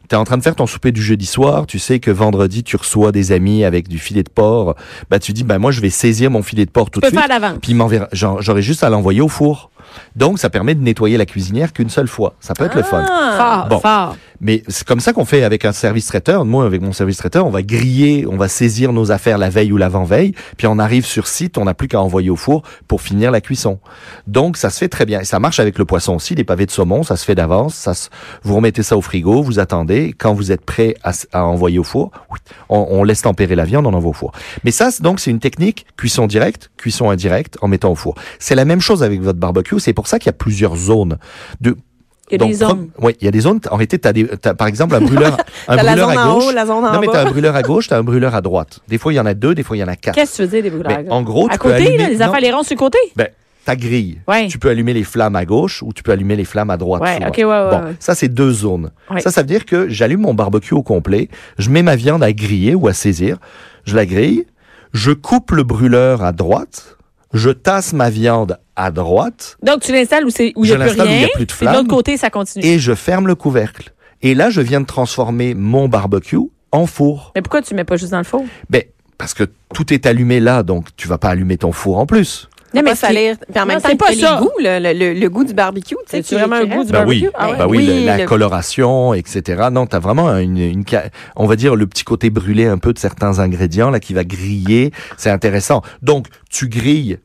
Tu 0.10 0.16
es 0.16 0.18
en 0.18 0.24
train 0.24 0.38
de 0.38 0.42
faire 0.42 0.56
ton 0.56 0.66
souper 0.66 0.92
du 0.92 1.04
jeudi 1.04 1.28
soir, 1.28 1.68
tu 1.68 1.78
sais 1.78 2.00
que 2.00 2.10
vendredi, 2.10 2.64
tu 2.64 2.76
reçois 2.78 3.12
des 3.12 3.32
amis 3.32 3.64
avec 3.64 3.88
du 3.88 4.00
filet 4.00 4.24
de 4.24 4.30
porc. 4.30 4.74
Ben, 5.12 5.20
tu 5.20 5.34
dis, 5.34 5.44
ben, 5.44 5.60
moi, 5.60 5.70
je 5.72 5.82
vais 5.82 5.92
saisir 5.92 6.32
mon 6.32 6.42
filet 6.42 6.66
de 6.66 6.72
porc 6.72 6.90
tout 6.90 7.00
de 7.00 7.06
suite. 7.06 7.20
Puis 7.62 7.78
j'aurai 8.14 8.64
juste 8.64 8.84
à 8.84 8.90
l'envoyer 8.90 9.22
au 9.22 9.28
four. 9.28 9.70
Donc, 10.16 10.40
ça 10.40 10.50
permet 10.50 10.74
de 10.74 10.82
nettoyer 10.82 11.18
la 11.18 11.28
cuisinière 11.28 11.74
qu'une 11.74 11.90
seule 11.90 12.08
fois. 12.08 12.34
Ça 12.40 12.56
peut 12.56 12.66
être 12.66 12.76
le 12.76 12.82
fun. 12.84 13.06
Ah. 13.08 13.36
Fort, 13.38 13.68
Bon. 13.70 13.80
fort. 13.80 14.16
Mais 14.42 14.64
c'est 14.68 14.88
comme 14.88 15.00
ça 15.00 15.14
qu'on 15.14 15.26
fait 15.26 15.44
avec 15.44 15.66
un 15.66 15.72
service 15.72 16.06
traiteur. 16.06 16.46
Moi, 16.46 16.66
avec 16.66 16.82
mon 16.82 16.94
service 16.94 17.18
traiteur, 17.18 17.46
on 17.46 17.50
va 17.50 17.62
griller, 17.62 18.26
on 18.28 18.38
va 18.38 18.48
saisir 18.48 18.94
nos 18.94 19.12
affaires 19.12 19.38
la 19.38 19.50
veille 19.50 19.72
ou 19.72 19.78
l'avant-veille, 19.78 20.34
puis 20.58 20.68
on 20.68 20.80
arrive 20.80 21.06
sur 21.06 21.28
site, 21.28 21.58
on 21.58 21.66
n'a 21.66 21.74
plus 21.74 21.88
qu'à 21.88 22.02
envoyer 22.02 22.30
au 22.30 22.36
four 22.36 22.64
pour 22.88 23.02
finir 23.02 23.32
la 23.32 23.42
cuisson. 23.42 23.80
Donc, 24.28 24.58
ça 24.58 24.70
se 24.70 24.78
fait 24.80 24.90
très 24.90 25.06
bien. 25.06 25.22
Et 25.22 25.26
ça 25.26 25.40
marche 25.40 25.60
avec 25.60 25.78
le 25.78 25.86
poisson 25.86 26.16
aussi, 26.16 26.36
les 26.36 26.44
pavés 26.44 26.66
de 26.66 26.72
saumon, 26.72 27.04
ça 27.04 27.18
se 27.18 27.26
fait 27.26 27.36
d'avance. 27.36 27.76
Ça 27.76 27.94
se- 27.94 28.10
vous 28.44 28.56
remettez 28.56 28.84
ça 28.84 28.96
au 28.98 29.02
frigo, 29.02 29.42
vous 29.42 29.60
attendez. 29.60 30.14
Quand 30.18 30.34
vous 30.34 30.52
êtes 30.52 30.66
prêt 30.66 30.96
à, 31.04 31.46
envoyer 31.46 31.80
au 31.80 31.84
four, 31.84 32.12
on, 32.70 32.88
on 32.90 33.04
laisse 33.04 33.22
tempérer 33.22 33.56
la 33.56 33.66
viande, 33.66 33.86
on 33.88 33.94
envoie 33.94 34.12
au 34.12 34.14
four. 34.14 34.32
Mais 34.64 34.72
ça, 34.72 34.90
donc, 35.02 35.20
c'est 35.20 35.32
une 35.32 35.40
technique 35.40 35.86
cuisson 35.98 36.28
directe, 36.28 36.72
cuisson 36.78 37.10
indirecte 37.10 37.58
en 37.62 37.68
mettant 37.68 37.92
au 37.92 37.96
four. 37.96 38.16
C'est 38.40 38.56
la 38.56 38.66
même 38.66 38.82
chose 38.82 39.04
avec 39.04 39.22
votre 39.22 39.40
barbecue. 39.40 39.80
C'est 39.80 39.94
pour 39.94 40.08
ça 40.08 40.20
qu'il 40.20 40.28
y 40.28 40.30
a 40.30 40.34
plusieurs 40.34 40.76
zones 40.76 41.18
de 41.62 41.76
Il 42.30 42.34
y 42.34 42.36
a 42.36 42.38
donc, 42.40 42.50
des 42.50 42.56
zones. 42.56 42.90
Oui, 43.00 43.16
il 43.22 43.26
y 43.26 43.28
a 43.28 43.32
des 43.32 43.40
zones. 43.40 43.60
En 43.72 43.76
réalité, 43.76 43.98
t'as 44.00 44.14
des, 44.14 44.28
t'as, 44.28 44.54
par 44.54 44.68
exemple, 44.68 44.96
un 44.96 45.02
brûleur, 45.10 45.38
un 45.68 45.76
T'as 45.78 45.84
la 45.84 45.92
brûleur 45.94 46.10
zone 46.10 46.18
à 46.18 46.28
en 46.28 46.34
gauche. 46.36 46.44
haut, 46.46 46.52
la 46.52 46.66
zone 46.66 46.86
en 46.86 46.94
non, 46.94 47.00
mais 47.00 47.08
bas. 47.08 47.14
t'as 47.14 47.22
un 47.28 47.32
brûleur 47.32 47.56
à 47.56 47.62
gauche, 47.64 47.88
t'as 47.88 47.98
un 47.98 48.04
brûleur 48.04 48.36
à 48.36 48.42
droite. 48.42 48.80
Des 48.88 48.98
fois, 48.98 49.12
il 49.14 49.16
y 49.16 49.20
en 49.20 49.26
a 49.26 49.34
deux, 49.34 49.56
des 49.56 49.64
fois, 49.64 49.78
il 49.78 49.80
y 49.80 49.84
en 49.84 49.88
a 49.88 49.96
quatre. 49.96 50.16
Qu'est-ce 50.16 50.32
que 50.32 50.36
tu 50.38 50.42
veux 50.44 50.48
dire, 50.48 50.64
des 50.64 50.70
brûleurs? 50.70 51.04
Ben, 51.04 51.12
en 51.12 51.22
gros, 51.24 51.48
à 51.48 51.54
tu 51.54 51.60
peux 51.60 51.70
côté, 51.72 51.84
allumer- 51.88 51.98
là, 51.98 52.10
les 52.10 52.22
affaires, 52.22 52.40
les 52.42 52.52
ronds 52.52 52.64
sur 52.64 52.76
le 52.76 52.80
côté? 52.80 52.98
Ben, 53.16 53.28
ta 53.66 53.76
grille. 53.76 54.20
Ouais. 54.28 54.48
Tu 54.48 54.58
peux 54.58 54.70
allumer 54.70 54.94
les 54.94 55.04
flammes 55.04 55.36
à 55.36 55.46
gauche 55.46 55.84
ou 55.84 55.92
tu 55.94 56.02
peux 56.04 56.12
allumer 56.12 56.36
les 56.36 56.46
flammes 56.46 56.70
à 56.70 56.78
droite. 56.78 57.02
Ouais, 57.04 57.16
souvent. 57.16 57.28
ok, 57.28 57.38
ouais, 57.38 57.44
ouais, 57.46 57.70
Bon, 57.92 57.96
ça, 58.00 58.16
c'est 58.16 58.30
deux 58.30 58.52
zones. 58.52 58.92
Ça, 59.20 59.32
ça 59.32 59.42
veut 59.42 59.48
dire 59.48 59.66
que 59.66 59.90
j'allume 59.90 60.22
mon 60.22 60.34
barbecue 60.34 60.74
au 60.74 60.82
complet, 60.84 61.30
je 61.58 61.70
mets 61.70 61.84
ma 61.84 61.96
viande 61.96 62.24
à 62.24 62.32
griller 62.34 62.74
ou 62.76 62.88
à 62.88 62.94
saisir, 62.94 63.38
je 63.86 63.96
la 63.96 64.06
grille, 64.06 64.46
je 64.94 65.12
coupe 65.12 65.52
le 65.52 65.64
brûleur 65.64 66.24
à 66.24 66.32
droite, 66.32 66.98
je 67.34 67.50
tasse 67.50 67.94
ma 67.94 68.10
viande 68.10 68.60
à 68.76 68.92
droite, 68.92 69.58
Donc, 69.62 69.82
tu 69.82 69.92
l'installes 69.92 70.24
où 70.26 70.30
c'est- 70.30 70.54
où 70.56 70.66
il 70.66 70.70
n'y 70.70 70.74
a 70.74 70.78
plus 70.78 70.86
l'installe 70.88 71.08
où 71.08 71.10
il 71.12 71.16
y 71.16 71.18
rien. 71.20 71.28
a 71.28 71.36
plus 71.38 71.46
de 71.46 71.66
de 71.66 71.74
l'autre 71.78 71.88
côté, 71.90 72.18
ça 72.18 72.30
continue. 72.30 72.66
et 72.66 72.80
je 72.80 72.94
ferme 72.96 73.28
le 73.28 73.36
couvercle. 73.36 73.92
Et 74.22 74.36
là, 74.36 74.50
je 74.50 74.62
viens 74.62 74.82
de 74.82 74.86
transformer 74.86 75.54
mon 75.54 75.88
barbecue 75.88 76.40
en 76.72 76.86
four. 76.86 77.32
Mais 77.36 77.42
pourquoi 77.42 77.62
tu 77.62 77.74
mets 77.76 77.84
pas 77.84 77.98
juste 77.98 78.12
dans 78.12 78.18
le 78.18 78.24
four? 78.24 78.44
Ben, 78.70 78.84
parce 79.18 79.34
que 79.34 79.44
tout 79.74 79.94
est 79.94 80.06
allumé 80.06 80.40
là, 80.40 80.64
donc 80.64 80.88
tu 80.98 81.08
vas 81.08 81.18
pas 81.18 81.30
allumer 81.30 81.58
ton 81.58 81.72
four 81.72 81.98
en 82.00 82.06
plus. 82.06 82.50
Non, 82.74 82.82
mais 82.84 82.96
salir. 82.96 83.36
Puis 83.52 83.62
en 83.62 83.66
même 83.66 83.82
temps, 83.82 83.90
c'est 83.90 83.96
pas 83.98 84.14
ça. 84.14 84.40
goûts, 84.42 84.50
le, 84.60 84.94
le, 84.94 85.14
le, 85.20 85.30
goût 85.30 85.44
du 85.44 85.54
barbecue. 85.54 85.96
tu 85.96 86.12
sais, 86.18 86.22
C'est 86.22 86.36
vraiment 86.36 86.58
un 86.58 86.66
goût 86.66 86.84
du 86.84 86.92
Ben 86.92 87.06
oui, 87.08 87.22
barbecue? 87.22 87.30
Ah 87.36 87.50
ouais? 87.52 87.58
ben 87.58 87.68
oui, 87.68 87.78
Oui, 87.80 88.00
le- 88.02 88.06
la 88.06 88.26
coloration, 88.26 89.14
etc. 89.14 89.70
Non, 89.72 89.86
t'as 89.88 90.00
vraiment 90.00 90.30
une, 90.38 90.58
une, 90.58 90.84
ca- 90.88 91.06
on 91.36 91.46
va 91.48 91.56
dire 91.56 91.76
le 91.76 91.88
petit 91.88 92.04
côté 92.04 92.30
brûlé 92.30 92.66
un 92.68 92.78
peu 92.78 92.94
de 92.94 93.00
certains 93.00 93.40
ingrédients 93.40 93.90
là 93.90 94.00
qui 94.00 94.14
va 94.14 94.24
griller. 94.24 94.92
C'est 95.18 95.30
intéressant. 95.32 95.82
Donc, 96.02 96.28
tu 96.50 96.68
grilles, 96.68 97.18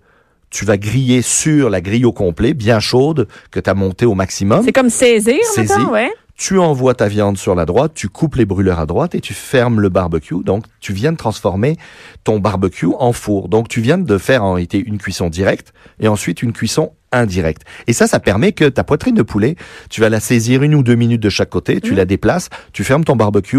tu 0.50 0.64
vas 0.64 0.76
griller 0.78 1.20
sur 1.20 1.68
la 1.68 1.80
grille 1.80 2.04
au 2.04 2.12
complet, 2.12 2.54
bien 2.54 2.80
chaude, 2.80 3.26
que 3.50 3.60
t'as 3.60 3.74
montée 3.74 4.06
au 4.06 4.14
maximum. 4.14 4.62
C'est 4.64 4.72
comme 4.72 4.88
saisir, 4.90 5.36
Saisir. 5.54 5.76
maintenant, 5.78 5.92
ouais. 5.92 6.10
Tu 6.36 6.58
envoies 6.58 6.94
ta 6.94 7.06
viande 7.06 7.38
sur 7.38 7.54
la 7.54 7.64
droite, 7.64 7.92
tu 7.94 8.08
coupes 8.08 8.34
les 8.34 8.44
brûleurs 8.44 8.80
à 8.80 8.86
droite 8.86 9.14
et 9.14 9.20
tu 9.20 9.34
fermes 9.34 9.80
le 9.80 9.88
barbecue. 9.88 10.42
Donc, 10.42 10.64
tu 10.80 10.92
viens 10.92 11.12
de 11.12 11.16
transformer 11.16 11.76
ton 12.24 12.40
barbecue 12.40 12.88
en 12.98 13.12
four. 13.12 13.48
Donc, 13.48 13.68
tu 13.68 13.80
viens 13.80 13.98
de 13.98 14.18
faire 14.18 14.42
en 14.42 14.54
réalité 14.54 14.82
une 14.84 14.98
cuisson 14.98 15.30
directe 15.30 15.72
et 16.00 16.08
ensuite 16.08 16.42
une 16.42 16.52
cuisson 16.52 16.92
indirecte. 17.18 17.62
Et 17.86 17.92
ça, 17.92 18.06
ça 18.06 18.20
permet 18.20 18.52
que 18.52 18.64
ta 18.64 18.84
poitrine 18.84 19.14
de 19.14 19.22
poulet, 19.22 19.56
tu 19.90 20.00
vas 20.00 20.08
la 20.08 20.20
saisir 20.20 20.62
une 20.62 20.74
ou 20.74 20.82
deux 20.82 20.94
minutes 20.94 21.22
de 21.22 21.30
chaque 21.30 21.50
côté, 21.50 21.80
tu 21.80 21.94
la 21.94 22.04
déplaces, 22.04 22.48
tu 22.72 22.84
fermes 22.84 23.04
ton 23.04 23.16
barbecue, 23.16 23.58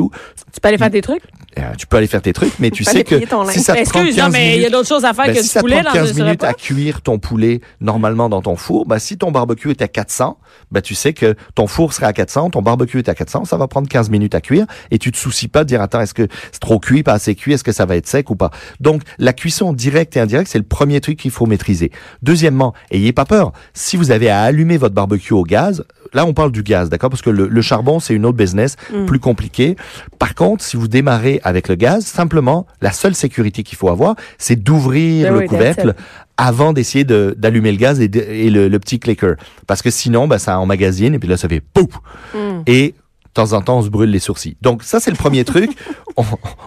Tu 0.53 0.61
peux 0.61 0.67
aller 0.67 0.77
faire 0.77 0.89
des 0.89 1.01
trucs? 1.01 1.23
euh, 1.57 1.73
tu 1.77 1.87
peux 1.87 1.97
aller 1.97 2.07
faire 2.07 2.21
tes 2.21 2.33
trucs, 2.33 2.59
mais 2.59 2.69
tu 2.69 2.83
sais 2.83 3.03
que 3.03 3.19
si 3.49 3.59
ça 3.61 3.75
te 3.75 3.89
prend 3.89 4.01
Excuse, 4.01 4.15
15 4.15 4.25
non, 4.25 4.31
mais 4.31 4.45
il 4.45 4.49
y 4.49 4.53
a 4.53 4.57
minutes, 4.57 4.71
d'autres 4.73 4.87
choses 4.87 5.05
à 5.05 5.13
faire 5.13 5.27
ben, 5.27 5.33
que 5.33 5.39
si 5.39 5.43
du 5.43 5.49
ça 5.49 5.61
te 5.61 5.67
prend 5.67 5.83
dans 5.83 5.91
15 5.91 6.19
un 6.19 6.23
minutes 6.23 6.43
à 6.43 6.53
cuire 6.53 7.01
ton 7.01 7.17
poulet 7.17 7.61
normalement 7.79 8.29
dans 8.29 8.41
ton 8.41 8.55
four, 8.55 8.85
ben, 8.85 8.99
si 8.99 9.17
ton 9.17 9.31
barbecue 9.31 9.69
est 9.69 9.81
à 9.81 9.87
400, 9.87 10.37
ben, 10.71 10.81
tu 10.81 10.95
sais 10.95 11.13
que 11.13 11.35
ton 11.53 11.67
four 11.67 11.93
sera 11.93 12.07
à 12.07 12.13
400, 12.13 12.51
ton 12.51 12.61
barbecue 12.61 12.99
est 12.99 13.09
à 13.09 13.15
400, 13.15 13.45
ça 13.45 13.57
va 13.57 13.67
prendre 13.67 13.87
15 13.87 14.09
minutes 14.09 14.35
à 14.35 14.41
cuire 14.41 14.65
et 14.91 14.97
tu 14.97 15.11
te 15.11 15.17
soucies 15.17 15.47
pas 15.47 15.63
de 15.63 15.69
dire, 15.69 15.81
attends, 15.81 16.01
est-ce 16.01 16.13
que 16.13 16.27
c'est 16.51 16.59
trop 16.59 16.79
cuit, 16.79 17.03
pas 17.03 17.13
assez 17.13 17.35
cuit, 17.35 17.53
est-ce 17.53 17.63
que 17.63 17.71
ça 17.71 17.85
va 17.85 17.95
être 17.95 18.07
sec 18.07 18.29
ou 18.29 18.35
pas? 18.35 18.51
Donc, 18.79 19.01
la 19.17 19.33
cuisson 19.33 19.71
directe 19.73 20.17
et 20.17 20.19
indirecte, 20.19 20.49
c'est 20.51 20.57
le 20.57 20.65
premier 20.65 20.99
truc 20.99 21.17
qu'il 21.17 21.31
faut 21.31 21.45
maîtriser. 21.45 21.91
Deuxièmement, 22.21 22.73
ayez 22.91 23.13
pas 23.13 23.25
peur. 23.25 23.44
Si 23.73 23.97
vous 23.97 24.11
avez 24.11 24.29
à 24.29 24.41
allumer 24.41 24.77
votre 24.77 24.95
barbecue 24.95 25.33
au 25.33 25.43
gaz, 25.43 25.83
là, 26.13 26.25
on 26.25 26.33
parle 26.33 26.51
du 26.51 26.63
gaz, 26.63 26.89
d'accord? 26.89 27.09
Parce 27.09 27.21
que 27.21 27.29
le, 27.29 27.47
le 27.47 27.61
charbon, 27.61 27.99
c'est 27.99 28.13
une 28.13 28.25
autre 28.25 28.37
business 28.37 28.75
Mm. 28.93 29.05
plus 29.05 29.19
compliqué. 29.19 29.75
Par 30.19 30.35
contre, 30.35 30.63
si 30.63 30.77
vous 30.77 30.87
démarrez 30.87 31.39
avec 31.43 31.67
le 31.67 31.75
gaz, 31.75 32.05
simplement, 32.05 32.65
la 32.81 32.91
seule 32.91 33.15
sécurité 33.15 33.63
qu'il 33.63 33.77
faut 33.77 33.89
avoir, 33.89 34.15
c'est 34.37 34.55
d'ouvrir 34.55 35.27
Ben 35.27 35.33
le 35.33 35.39
oui, 35.39 35.45
couvercle 35.47 35.93
avant 36.37 36.73
d'essayer 36.73 37.03
de- 37.05 37.33
d'allumer 37.37 37.71
le 37.71 37.77
gaz 37.77 37.99
et, 38.01 38.07
de- 38.07 38.19
et 38.19 38.49
le, 38.49 38.67
le 38.67 38.79
petit 38.79 38.99
clicker. 38.99 39.35
Parce 39.67 39.81
que 39.81 39.89
sinon, 39.89 40.27
ben, 40.27 40.37
ça 40.37 40.59
emmagasine 40.59 41.13
et 41.13 41.19
puis 41.19 41.29
là, 41.29 41.37
ça 41.37 41.47
fait 41.47 41.61
pouf! 41.61 41.89
Mm. 42.33 42.61
Et 42.67 42.95
temps 43.35 43.53
en 43.53 43.61
temps, 43.61 43.77
on 43.77 43.81
se 43.83 43.89
brûle 43.89 44.09
les 44.09 44.19
sourcils. 44.19 44.57
Donc, 44.61 44.83
ça, 44.83 44.99
c'est 44.99 45.11
le 45.11 45.17
premier 45.17 45.45
truc. 45.45 45.71
On, 46.17 46.23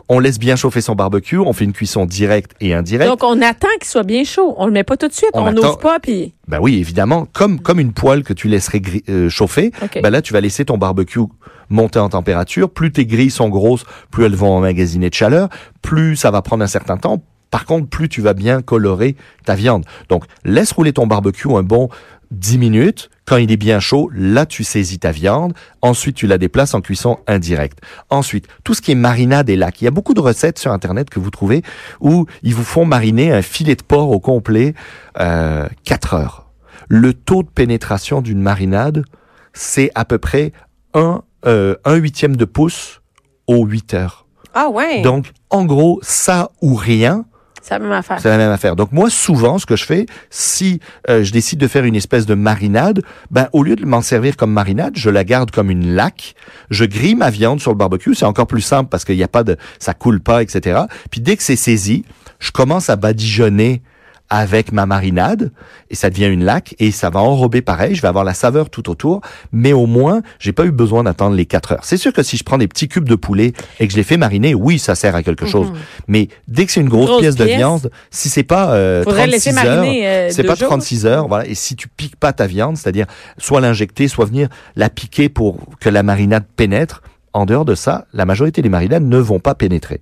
on 0.08 0.18
laisse 0.20 0.38
bien 0.38 0.54
chauffer 0.54 0.80
son 0.80 0.94
barbecue, 0.94 1.38
on 1.38 1.52
fait 1.52 1.64
une 1.64 1.72
cuisson 1.72 2.06
directe 2.06 2.52
et 2.60 2.74
indirecte. 2.74 3.10
Donc, 3.10 3.24
on 3.24 3.42
attend 3.42 3.68
qu'il 3.80 3.88
soit 3.88 4.04
bien 4.04 4.24
chaud. 4.24 4.54
On 4.56 4.66
le 4.66 4.72
met 4.72 4.84
pas 4.84 4.96
tout 4.96 5.08
de 5.08 5.12
suite. 5.12 5.30
On 5.34 5.50
n'ouvre 5.50 5.78
pas, 5.78 5.98
puis... 5.98 6.34
Ben 6.46 6.58
oui, 6.60 6.78
évidemment, 6.78 7.26
comme 7.34 7.60
comme 7.60 7.78
une 7.78 7.92
poêle 7.92 8.22
que 8.22 8.32
tu 8.32 8.48
laisserais 8.48 8.80
euh, 9.10 9.28
chauffer, 9.28 9.70
ben 10.02 10.08
là 10.08 10.22
tu 10.22 10.32
vas 10.32 10.40
laisser 10.40 10.64
ton 10.64 10.78
barbecue 10.78 11.20
monter 11.68 11.98
en 11.98 12.08
température. 12.08 12.70
Plus 12.70 12.90
tes 12.90 13.04
grilles 13.04 13.30
sont 13.30 13.50
grosses, 13.50 13.84
plus 14.10 14.24
elles 14.24 14.34
vont 14.34 14.56
emmagasiner 14.56 15.10
de 15.10 15.14
chaleur, 15.14 15.50
plus 15.82 16.16
ça 16.16 16.30
va 16.30 16.40
prendre 16.42 16.64
un 16.64 16.68
certain 16.68 16.96
temps. 16.96 17.22
Par 17.50 17.64
contre, 17.64 17.88
plus 17.88 18.08
tu 18.08 18.20
vas 18.20 18.34
bien 18.34 18.60
colorer 18.60 19.16
ta 19.44 19.54
viande. 19.54 19.84
Donc, 20.08 20.24
laisse 20.44 20.72
rouler 20.72 20.92
ton 20.92 21.06
barbecue 21.06 21.50
un 21.50 21.62
bon 21.62 21.88
10 22.30 22.58
minutes. 22.58 23.10
Quand 23.24 23.36
il 23.36 23.52
est 23.52 23.58
bien 23.58 23.78
chaud, 23.80 24.10
là, 24.14 24.46
tu 24.46 24.64
saisis 24.64 24.98
ta 24.98 25.12
viande. 25.12 25.52
Ensuite, 25.82 26.16
tu 26.16 26.26
la 26.26 26.38
déplaces 26.38 26.74
en 26.74 26.80
cuisson 26.80 27.18
indirecte. 27.26 27.78
Ensuite, 28.10 28.46
tout 28.64 28.74
ce 28.74 28.80
qui 28.80 28.92
est 28.92 28.96
marinade 28.96 29.50
et 29.50 29.56
lac. 29.56 29.80
Il 29.80 29.84
y 29.84 29.88
a 29.88 29.90
beaucoup 29.90 30.14
de 30.14 30.20
recettes 30.20 30.58
sur 30.58 30.72
Internet 30.72 31.10
que 31.10 31.20
vous 31.20 31.30
trouvez 31.30 31.62
où 32.00 32.26
ils 32.42 32.54
vous 32.54 32.64
font 32.64 32.84
mariner 32.84 33.32
un 33.32 33.42
filet 33.42 33.76
de 33.76 33.82
porc 33.82 34.10
au 34.10 34.20
complet 34.20 34.74
euh, 35.20 35.68
4 35.84 36.14
heures. 36.14 36.50
Le 36.88 37.12
taux 37.12 37.42
de 37.42 37.48
pénétration 37.48 38.22
d'une 38.22 38.40
marinade, 38.40 39.04
c'est 39.52 39.90
à 39.94 40.06
peu 40.06 40.18
près 40.18 40.52
un, 40.94 41.22
euh, 41.46 41.76
un 41.84 41.96
huitième 41.96 42.36
de 42.36 42.44
pouce 42.46 43.02
aux 43.46 43.66
8 43.66 43.94
heures. 43.94 44.26
Ah 44.54 44.70
ouais. 44.70 45.02
Donc, 45.02 45.32
en 45.50 45.64
gros, 45.64 46.00
ça 46.02 46.50
ou 46.62 46.74
rien, 46.74 47.26
C'est 47.68 47.74
la 47.74 47.80
même 47.80 47.92
affaire. 47.92 48.18
C'est 48.18 48.30
la 48.30 48.38
même 48.38 48.50
affaire. 48.50 48.76
Donc 48.76 48.92
moi, 48.92 49.10
souvent, 49.10 49.58
ce 49.58 49.66
que 49.66 49.76
je 49.76 49.84
fais, 49.84 50.06
si 50.30 50.80
euh, 51.10 51.22
je 51.22 51.32
décide 51.32 51.58
de 51.58 51.68
faire 51.68 51.84
une 51.84 51.96
espèce 51.96 52.24
de 52.24 52.32
marinade, 52.32 53.02
ben 53.30 53.48
au 53.52 53.62
lieu 53.62 53.76
de 53.76 53.84
m'en 53.84 54.00
servir 54.00 54.38
comme 54.38 54.52
marinade, 54.52 54.94
je 54.96 55.10
la 55.10 55.22
garde 55.22 55.50
comme 55.50 55.70
une 55.70 55.94
laque. 55.94 56.34
Je 56.70 56.86
grille 56.86 57.14
ma 57.14 57.28
viande 57.28 57.60
sur 57.60 57.70
le 57.70 57.76
barbecue. 57.76 58.14
C'est 58.14 58.24
encore 58.24 58.46
plus 58.46 58.62
simple 58.62 58.88
parce 58.88 59.04
qu'il 59.04 59.16
n'y 59.16 59.22
a 59.22 59.28
pas 59.28 59.44
de, 59.44 59.58
ça 59.78 59.92
coule 59.92 60.20
pas, 60.20 60.42
etc. 60.42 60.80
Puis 61.10 61.20
dès 61.20 61.36
que 61.36 61.42
c'est 61.42 61.56
saisi, 61.56 62.06
je 62.38 62.52
commence 62.52 62.88
à 62.88 62.96
badigeonner 62.96 63.82
avec 64.30 64.72
ma 64.72 64.86
marinade 64.86 65.50
et 65.90 65.94
ça 65.94 66.10
devient 66.10 66.26
une 66.26 66.44
laque 66.44 66.74
et 66.78 66.90
ça 66.90 67.10
va 67.10 67.20
enrober 67.20 67.62
pareil, 67.62 67.94
je 67.94 68.02
vais 68.02 68.08
avoir 68.08 68.24
la 68.24 68.34
saveur 68.34 68.68
tout 68.68 68.90
autour, 68.90 69.20
mais 69.52 69.72
au 69.72 69.86
moins, 69.86 70.22
j'ai 70.38 70.52
pas 70.52 70.66
eu 70.66 70.70
besoin 70.70 71.04
d'attendre 71.04 71.34
les 71.34 71.46
4 71.46 71.72
heures. 71.72 71.84
C'est 71.84 71.96
sûr 71.96 72.12
que 72.12 72.22
si 72.22 72.36
je 72.36 72.44
prends 72.44 72.58
des 72.58 72.68
petits 72.68 72.88
cubes 72.88 73.08
de 73.08 73.14
poulet 73.14 73.52
et 73.80 73.86
que 73.86 73.92
je 73.92 73.96
les 73.96 74.04
fais 74.04 74.16
mariner, 74.16 74.54
oui, 74.54 74.78
ça 74.78 74.94
sert 74.94 75.14
à 75.14 75.22
quelque 75.22 75.46
chose. 75.46 75.72
Mais 76.08 76.28
dès 76.46 76.66
que 76.66 76.72
c'est 76.72 76.80
une 76.80 76.88
grosse, 76.88 77.08
Grosse 77.08 77.20
pièce, 77.20 77.36
de 77.36 77.44
viande, 77.44 77.90
si 78.10 78.28
c'est 78.28 78.42
pas 78.42 78.72
euh, 78.72 79.02
Faudrait 79.02 79.26
le 79.26 79.32
laisser 79.32 79.52
36 79.52 79.66
heures, 79.66 79.76
mariner, 79.76 80.06
euh, 80.06 80.28
c'est 80.30 80.42
pas 80.42 80.54
jours. 80.54 80.68
36 80.68 81.06
heures, 81.06 81.28
voilà, 81.28 81.46
et 81.46 81.54
si 81.54 81.74
tu 81.76 81.88
piques 81.88 82.16
pas 82.16 82.32
ta 82.32 82.46
viande, 82.46 82.76
c'est-à-dire 82.76 83.06
soit 83.38 83.60
l'injecter, 83.60 84.08
soit 84.08 84.26
venir 84.26 84.48
la 84.76 84.90
piquer 84.90 85.28
pour 85.28 85.58
que 85.80 85.88
la 85.88 86.02
marinade 86.02 86.44
pénètre, 86.56 87.02
en 87.32 87.46
dehors 87.46 87.64
de 87.64 87.74
ça, 87.74 88.06
la 88.12 88.24
majorité 88.24 88.62
des 88.62 88.68
marinades 88.68 89.04
ne 89.04 89.18
vont 89.18 89.38
pas 89.38 89.54
pénétrer. 89.54 90.00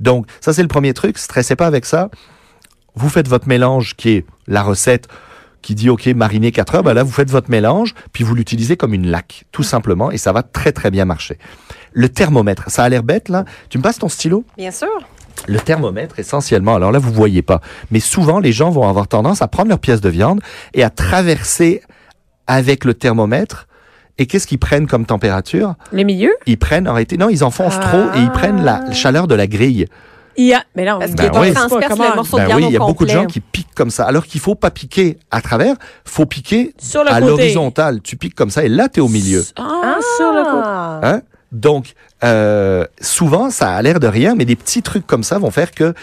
Donc, 0.00 0.26
ça 0.40 0.52
c'est 0.52 0.62
le 0.62 0.68
premier 0.68 0.94
truc, 0.94 1.18
stressez 1.18 1.56
pas 1.56 1.66
avec 1.66 1.84
ça. 1.84 2.10
Vous 3.00 3.08
faites 3.08 3.28
votre 3.28 3.48
mélange 3.48 3.96
qui 3.96 4.10
est 4.10 4.26
la 4.46 4.62
recette 4.62 5.08
qui 5.62 5.74
dit 5.74 5.90
OK, 5.90 6.06
mariner 6.08 6.52
4 6.52 6.76
heures, 6.76 6.82
ben 6.82 6.94
là 6.94 7.02
vous 7.02 7.12
faites 7.12 7.30
votre 7.30 7.50
mélange 7.50 7.94
puis 8.12 8.24
vous 8.24 8.34
l'utilisez 8.34 8.76
comme 8.76 8.94
une 8.94 9.06
laque 9.10 9.44
tout 9.52 9.62
simplement 9.62 10.10
et 10.10 10.16
ça 10.18 10.32
va 10.32 10.42
très 10.42 10.72
très 10.72 10.90
bien 10.90 11.04
marcher. 11.04 11.38
Le 11.92 12.08
thermomètre, 12.08 12.70
ça 12.70 12.84
a 12.84 12.88
l'air 12.88 13.02
bête 13.02 13.28
là. 13.28 13.44
Tu 13.68 13.78
me 13.78 13.82
passes 13.82 13.98
ton 13.98 14.08
stylo? 14.08 14.44
Bien 14.56 14.70
sûr. 14.70 14.88
le 15.48 15.58
thermomètre, 15.58 16.18
essentiellement, 16.18 16.74
alors 16.76 16.92
là, 16.92 16.98
vous 16.98 17.12
voyez 17.12 17.40
pas, 17.42 17.60
mais 17.90 18.00
souvent, 18.00 18.40
les 18.40 18.52
gens 18.52 18.70
vont 18.70 18.86
avoir 18.88 19.08
tendance 19.08 19.40
à 19.42 19.48
prendre 19.48 19.68
leur 19.70 19.78
pièce 19.78 20.00
de 20.02 20.08
viande 20.10 20.40
et 20.74 20.82
à 20.84 20.90
traverser 20.90 21.82
avec 22.46 22.84
le 22.84 22.92
thermomètre. 22.94 23.66
Et 24.18 24.26
qu'est-ce 24.26 24.46
qu'ils 24.46 24.58
prennent 24.58 24.86
comme 24.86 25.06
température? 25.06 25.74
Les 25.92 26.04
milieux? 26.04 26.34
Ils 26.46 26.58
prennent, 26.58 26.86
en 26.86 26.92
réalité, 26.92 27.16
non, 27.16 27.30
ils 27.30 27.42
enfoncent 27.42 27.78
Ah. 27.80 27.86
trop 27.88 28.18
et 28.18 28.22
ils 28.22 28.30
prennent 28.30 28.62
la 28.62 28.92
chaleur 28.92 29.26
de 29.28 29.34
la 29.34 29.46
grille. 29.46 29.86
Il 30.36 30.46
y 30.46 30.54
a. 30.54 30.62
Mais 30.76 30.84
Parce 30.86 31.14
que 31.14 31.22
y 31.22 31.26
a 31.26 31.30
Ben 31.30 31.40
oui. 31.40 31.52
pas- 31.52 31.60
transperce 31.66 31.88
comment- 31.92 32.08
le 32.10 32.14
morceau 32.16 32.36
de 32.36 32.42
Ben 32.42 32.46
viande 32.46 32.60
oui, 32.60 32.66
il 32.68 32.72
y 32.72 32.76
a 32.76 32.82
au 32.82 32.86
beaucoup 32.86 33.04
de 33.04 33.10
gens 33.10 33.26
qui 33.26 33.40
piquent 33.40 33.74
comme 33.74 33.90
ça, 33.90 34.04
alors 34.06 34.24
qu'il 34.26 34.40
faut 34.40 34.54
pas 34.54 34.70
piquer 34.70 35.18
à 35.30 35.40
travers, 35.40 35.76
faut 36.04 36.26
piquer 36.26 36.74
Sur 36.78 37.04
le 37.04 37.10
à 37.12 37.20
l'horizontale. 37.20 38.00
Tu 38.02 38.16
piques 38.16 38.34
comme 38.34 38.50
ça 38.50 38.64
et 38.64 38.68
là, 38.68 38.88
tu 38.88 39.00
es 39.00 39.02
au 39.02 39.08
milieu. 39.08 39.44
Ah, 39.56 39.96
sur 40.16 40.32
le 40.32 40.42
côté. 40.44 40.62
Ah. 40.64 41.00
Hein? 41.02 41.22
Donc, 41.52 41.94
euh, 42.22 42.84
souvent, 43.00 43.50
ça 43.50 43.72
a 43.74 43.82
l'air 43.82 43.98
de 44.00 44.06
rien, 44.06 44.34
mais 44.36 44.44
des 44.44 44.56
petits 44.56 44.82
trucs 44.82 45.06
comme 45.06 45.24
ça 45.24 45.38
vont 45.38 45.50
faire 45.50 45.72
que 45.72 45.94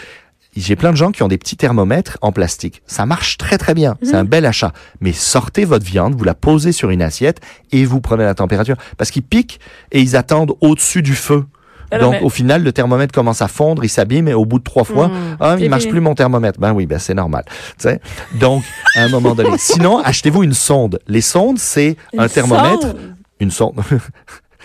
j'ai 0.56 0.76
plein 0.76 0.90
de 0.90 0.96
gens 0.96 1.12
qui 1.12 1.22
ont 1.22 1.28
des 1.28 1.38
petits 1.38 1.56
thermomètres 1.56 2.18
en 2.20 2.32
plastique. 2.32 2.82
Ça 2.86 3.06
marche 3.06 3.38
très 3.38 3.58
très 3.58 3.74
bien. 3.74 3.96
C'est 4.02 4.14
un 4.16 4.24
bel 4.24 4.44
achat. 4.44 4.72
Mais 5.00 5.12
sortez 5.12 5.64
votre 5.64 5.84
viande, 5.86 6.16
vous 6.16 6.24
la 6.24 6.34
posez 6.34 6.72
sur 6.72 6.90
une 6.90 7.00
assiette 7.02 7.40
et 7.70 7.84
vous 7.84 8.00
prenez 8.00 8.24
la 8.24 8.34
température. 8.34 8.76
Parce 8.96 9.10
qu'ils 9.10 9.22
piquent 9.22 9.60
et 9.92 10.00
ils 10.00 10.16
attendent 10.16 10.54
au-dessus 10.60 11.00
du 11.02 11.14
feu. 11.14 11.44
Ah 11.90 11.98
Donc, 11.98 12.12
mais- 12.12 12.20
au 12.22 12.28
final, 12.28 12.62
le 12.62 12.72
thermomètre 12.72 13.14
commence 13.14 13.40
à 13.42 13.48
fondre, 13.48 13.84
il 13.84 13.88
s'abîme 13.88 14.28
et 14.28 14.34
au 14.34 14.44
bout 14.44 14.58
de 14.58 14.64
trois 14.64 14.84
fois, 14.84 15.10
ah, 15.40 15.54
C'est 15.58 15.64
il 15.64 15.70
marche 15.70 15.82
fini. 15.82 15.92
plus 15.92 16.00
mon 16.00 16.14
thermomètre. 16.14 16.60
Ben 16.60 16.72
oui, 16.72 16.86
ben 16.86 16.98
c'est 16.98 17.14
normal. 17.14 17.44
Tu 17.48 17.54
sais. 17.78 18.00
Donc, 18.38 18.62
à 18.96 19.02
un 19.02 19.08
moment 19.08 19.34
donné. 19.34 19.50
Sinon, 19.58 19.98
achetez-vous 19.98 20.42
une 20.42 20.54
sonde. 20.54 20.98
Les 21.08 21.20
sondes, 21.22 21.58
c'est 21.58 21.96
un 22.16 22.28
thermomètre. 22.28 22.82
sonde? 22.82 22.96
Une 23.40 23.50
sonde. 23.50 23.74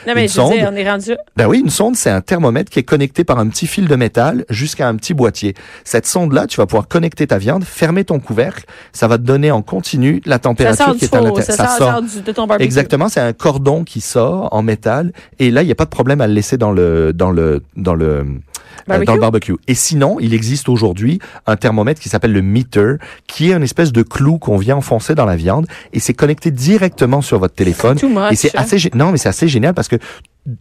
Non, 0.07 0.13
mais 0.15 0.23
une 0.23 0.29
je 0.29 0.41
veux 0.41 0.47
dire, 0.53 0.65
sonde. 0.65 0.73
on 0.73 0.75
est 0.75 0.89
rendu. 0.89 1.11
Ben 1.37 1.47
oui, 1.47 1.59
une 1.59 1.69
sonde, 1.69 1.95
c'est 1.95 2.09
un 2.09 2.21
thermomètre 2.21 2.69
qui 2.71 2.79
est 2.79 2.83
connecté 2.83 3.23
par 3.23 3.39
un 3.39 3.47
petit 3.47 3.67
fil 3.67 3.87
de 3.87 3.95
métal 3.95 4.45
jusqu'à 4.49 4.87
un 4.87 4.95
petit 4.95 5.13
boîtier. 5.13 5.53
Cette 5.83 6.05
sonde-là, 6.05 6.47
tu 6.47 6.57
vas 6.57 6.65
pouvoir 6.65 6.87
connecter 6.87 7.27
ta 7.27 7.37
viande, 7.37 7.63
fermer 7.63 8.03
ton 8.03 8.19
couvercle, 8.19 8.65
ça 8.91 9.07
va 9.07 9.17
te 9.17 9.23
donner 9.23 9.51
en 9.51 9.61
continu 9.61 10.21
la 10.25 10.35
Ça 10.35 10.39
température 10.39 10.85
sort 10.85 10.95
qui 10.97 11.05
est 11.05 11.15
à 11.15 11.21
l'intérieur. 11.21 11.55
ça, 11.57 11.77
sort, 11.77 12.01
du- 12.01 12.21
de 12.21 12.31
ton 12.31 12.47
barbecue. 12.47 12.65
Exactement, 12.65 13.09
c'est 13.09 13.21
un 13.21 13.33
cordon 13.33 13.83
qui 13.83 14.01
sort 14.01 14.49
en 14.51 14.61
métal 14.63 15.11
et 15.39 15.51
là, 15.51 15.61
il 15.63 15.65
n'y 15.65 15.71
a 15.71 15.75
pas 15.75 15.85
de 15.85 15.89
problème 15.89 16.21
à 16.21 16.27
le 16.27 16.33
laisser 16.33 16.57
dans 16.57 16.71
le 16.71 17.13
dans 17.13 17.31
le 17.31 17.61
dans 17.77 17.95
le 17.95 18.25
Barbecue? 18.87 19.05
dans 19.05 19.13
le 19.15 19.19
barbecue? 19.19 19.55
Et 19.67 19.75
sinon, 19.75 20.17
il 20.19 20.33
existe 20.33 20.69
aujourd'hui 20.69 21.19
un 21.45 21.55
thermomètre 21.55 22.01
qui 22.01 22.09
s'appelle 22.09 22.33
le 22.33 22.41
meter, 22.41 22.95
qui 23.27 23.51
est 23.51 23.53
une 23.53 23.63
espèce 23.63 23.91
de 23.91 24.03
clou 24.03 24.37
qu'on 24.37 24.57
vient 24.57 24.77
enfoncer 24.77 25.15
dans 25.15 25.25
la 25.25 25.35
viande 25.35 25.67
et 25.93 25.99
c'est 25.99 26.13
connecté 26.13 26.51
directement 26.51 27.21
sur 27.21 27.39
votre 27.39 27.55
téléphone. 27.55 27.97
Et 28.31 28.35
c'est 28.35 28.55
assez 28.55 28.77
non, 28.93 29.11
mais 29.11 29.17
c'est 29.17 29.29
assez 29.29 29.47
génial 29.47 29.73
parce 29.73 29.87
que 29.87 29.97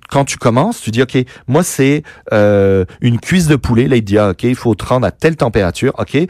quand 0.09 0.25
tu 0.25 0.39
commences, 0.39 0.81
tu 0.81 0.91
dis 0.91 1.03
OK, 1.03 1.17
moi 1.49 1.63
c'est 1.63 2.03
euh, 2.33 2.85
une 3.01 3.19
cuisse 3.19 3.47
de 3.47 3.57
poulet. 3.57 3.89
Là, 3.89 3.97
il 3.97 4.03
dit 4.05 4.19
ah, 4.19 4.31
OK, 4.31 4.45
il 4.45 4.55
faut 4.55 4.75
te 4.75 4.85
rendre 4.85 5.07
à 5.07 5.11
telle 5.11 5.37
température, 5.37 5.93
OK, 5.99 6.15
et 6.15 6.29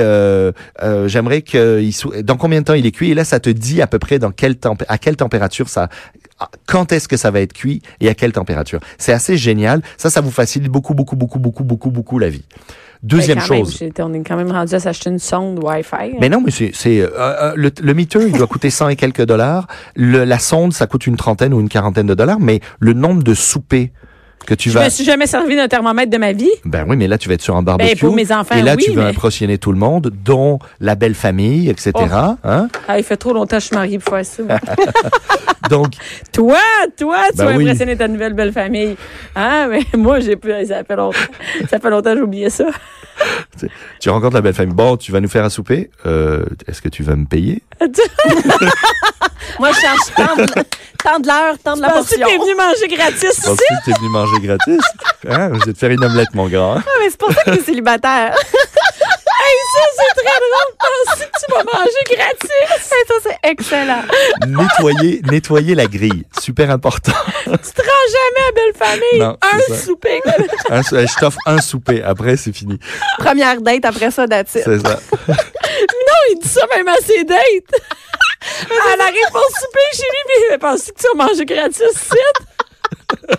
euh, 0.00 0.52
euh, 0.82 1.08
j'aimerais 1.08 1.42
que 1.42 1.82
dans 2.22 2.36
combien 2.36 2.60
de 2.60 2.64
temps 2.66 2.74
il 2.74 2.86
est 2.86 2.92
cuit? 2.92 3.10
Et 3.10 3.14
là, 3.14 3.24
ça 3.24 3.40
te 3.40 3.50
dit 3.50 3.82
à 3.82 3.86
peu 3.86 3.98
près 3.98 4.18
dans 4.18 4.30
quelle 4.30 4.54
tempé- 4.54 4.84
à 4.88 4.98
quelle 4.98 5.16
température 5.16 5.68
ça, 5.68 5.88
quand 6.66 6.92
est-ce 6.92 7.08
que 7.08 7.16
ça 7.16 7.30
va 7.30 7.40
être 7.40 7.52
cuit 7.52 7.82
et 8.00 8.08
à 8.08 8.14
quelle 8.14 8.32
température. 8.32 8.80
C'est 8.98 9.12
assez 9.12 9.36
génial. 9.36 9.82
Ça, 9.96 10.10
ça 10.10 10.20
vous 10.20 10.30
facilite 10.30 10.70
beaucoup, 10.70 10.94
beaucoup, 10.94 11.16
beaucoup, 11.16 11.38
beaucoup, 11.38 11.64
beaucoup, 11.64 11.90
beaucoup 11.90 12.18
la 12.18 12.28
vie. 12.28 12.44
Deuxième 13.04 13.38
Ben, 13.38 13.48
même, 13.50 13.64
chose. 13.66 13.82
on 14.00 14.12
est 14.14 14.22
quand 14.22 14.36
même 14.36 14.50
rendu 14.50 14.74
à 14.74 14.80
s'acheter 14.80 15.10
une 15.10 15.18
sonde 15.18 15.62
Wi-Fi. 15.62 15.94
hein. 15.94 16.16
Mais 16.20 16.28
non, 16.30 16.40
mais 16.44 16.50
c'est 16.50 16.70
c'est 16.74 17.00
euh, 17.00 17.08
euh, 17.18 17.52
le, 17.54 17.70
le 17.82 17.94
meter, 17.94 18.20
il 18.26 18.32
doit 18.32 18.46
coûter 18.46 18.70
100 18.70 18.88
et 18.88 18.96
quelques 18.96 19.24
dollars. 19.26 19.66
Le, 19.94 20.24
la 20.24 20.38
sonde, 20.38 20.72
ça 20.72 20.86
coûte 20.86 21.06
une 21.06 21.16
trentaine 21.16 21.52
ou 21.52 21.60
une 21.60 21.68
quarantaine 21.68 22.06
de 22.06 22.14
dollars. 22.14 22.40
Mais 22.40 22.60
le 22.80 22.94
nombre 22.94 23.22
de 23.22 23.34
soupers 23.34 23.90
que 24.46 24.54
tu 24.54 24.70
je 24.70 24.74
vas 24.78 24.84
me 24.84 24.90
suis 24.90 25.04
jamais 25.04 25.26
servi 25.26 25.56
d'un 25.56 25.68
thermomètre 25.68 26.10
de 26.10 26.18
ma 26.18 26.32
vie. 26.32 26.50
ben 26.64 26.84
oui, 26.88 26.96
mais 26.96 27.08
là 27.08 27.18
tu 27.18 27.28
vas 27.28 27.34
être 27.34 27.42
sur 27.42 27.56
un 27.56 27.62
barbecue. 27.62 27.90
Ben, 27.94 27.98
pour 27.98 28.14
mes 28.14 28.30
enfants, 28.32 28.54
et 28.56 28.62
là 28.62 28.74
oui, 28.76 28.84
tu 28.84 28.92
mais- 28.92 29.02
impressionner 29.04 29.58
tout 29.58 29.72
le 29.72 29.78
monde, 29.78 30.12
dont 30.24 30.58
la 30.80 30.94
belle 30.94 31.14
famille, 31.14 31.68
etc. 31.68 31.92
Oh. 31.96 32.36
Hein? 32.44 32.68
Ah, 32.88 32.98
il 32.98 33.04
fait 33.04 33.16
trop 33.16 33.32
longtemps 33.32 33.56
que 33.56 33.62
je 33.62 33.66
suis 33.68 33.76
mariée 33.76 33.98
pour 33.98 34.14
faire 34.14 34.24
ça. 34.26 34.42
Donc 35.70 35.92
toi, 36.32 36.58
toi, 36.96 37.18
tu 37.30 37.38
Ben 37.38 37.44
vas 37.46 37.56
oui. 37.56 37.64
impressionner 37.64 37.96
ta 37.96 38.06
nouvelle 38.08 38.34
belle 38.34 38.52
famille. 38.52 38.96
Ah, 39.34 39.66
mais 39.70 39.80
moi, 39.98 40.20
j'ai 40.20 40.36
plus, 40.36 40.66
ça 40.66 40.84
fait 40.84 40.96
longtemps. 40.96 41.18
Ça 41.70 41.78
fait 41.80 41.90
longtemps 41.90 42.10
que 42.12 42.16
j'ai 42.18 42.22
oublié 42.22 42.50
ça. 42.50 42.66
tu 44.00 44.10
rencontres 44.10 44.34
la 44.34 44.42
belle 44.42 44.52
famille. 44.54 44.74
Bon, 44.74 44.96
tu 44.98 45.10
vas 45.10 45.20
nous 45.20 45.28
faire 45.28 45.44
à 45.44 45.50
souper. 45.50 45.90
Euh, 46.04 46.44
Est-ce 46.66 46.82
que 46.82 46.88
tu 46.90 47.02
vas 47.02 47.16
me 47.16 47.24
payer? 47.24 47.62
Moi, 49.58 49.70
je 49.72 49.80
cherche 49.80 50.46
tant 51.04 51.20
de, 51.20 51.26
l'heure, 51.26 51.56
tant 51.62 51.76
de 51.76 51.82
la 51.82 51.90
portion. 51.90 52.18
que 52.18 52.24
t'es 52.24 52.38
venu 52.38 52.54
manger 52.54 52.88
gratis 52.88 53.38
ici? 53.38 53.50
que 53.50 53.84
t'es 53.84 53.98
venu 53.98 54.08
manger 54.08 54.40
gratis. 54.42 54.80
Hein? 55.26 55.52
Je 55.54 55.64
vais 55.64 55.72
te 55.72 55.78
faire 55.78 55.90
une 55.90 56.04
omelette, 56.04 56.34
mon 56.34 56.48
grand. 56.48 56.76
Ah, 56.76 56.90
mais 57.00 57.08
c'est 57.08 57.16
pour 57.16 57.32
ça 57.32 57.42
que 57.44 57.50
t'es 57.52 57.62
célibataire. 57.62 58.34
Hey, 59.46 59.56
ça, 59.74 59.80
c'est 59.98 60.22
très 60.22 60.38
drôle. 60.40 60.70
Penser 60.80 61.26
que 61.26 61.38
tu 61.38 61.52
vas 61.52 61.64
manger 61.64 62.16
gratis? 62.16 62.50
ça, 62.80 63.14
c'est 63.22 63.50
excellent. 63.50 64.02
nettoyer, 64.46 65.20
nettoyer 65.30 65.74
la 65.74 65.84
grille, 65.84 66.24
super 66.40 66.70
important. 66.70 67.12
Tu 67.44 67.50
te 67.50 67.82
rends 67.82 68.08
jamais 68.14 68.48
à 68.48 68.52
belle 68.54 68.74
famille. 68.74 69.20
Non, 69.20 69.36
Un 69.42 69.74
souper. 69.74 70.22
Un 70.70 70.80
je 70.80 71.20
t'offre 71.20 71.38
un 71.44 71.60
souper. 71.60 72.02
Après, 72.02 72.38
c'est 72.38 72.54
fini. 72.54 72.78
Première 73.18 73.60
date, 73.60 73.84
après 73.84 74.10
ça, 74.10 74.24
it. 74.24 74.48
C'est 74.48 74.62
ça. 74.62 74.98
Non, 75.28 76.20
il 76.30 76.38
dit 76.40 76.48
ça 76.48 76.62
même 76.74 76.88
à 76.88 76.96
ses 77.04 77.24
dates. 77.24 77.82
Elle 78.94 79.00
arrive 79.00 79.30
pour 79.32 79.42
souper 79.42 79.80
chez 79.92 80.02
lui, 80.02 80.22
puis 80.26 80.34
elle 80.52 80.58
pense 80.58 80.82
que 80.82 80.92
tu 80.98 81.06
vas 81.16 81.26
manger 81.26 81.44
gratis 81.44 81.82
ici? 81.94 82.18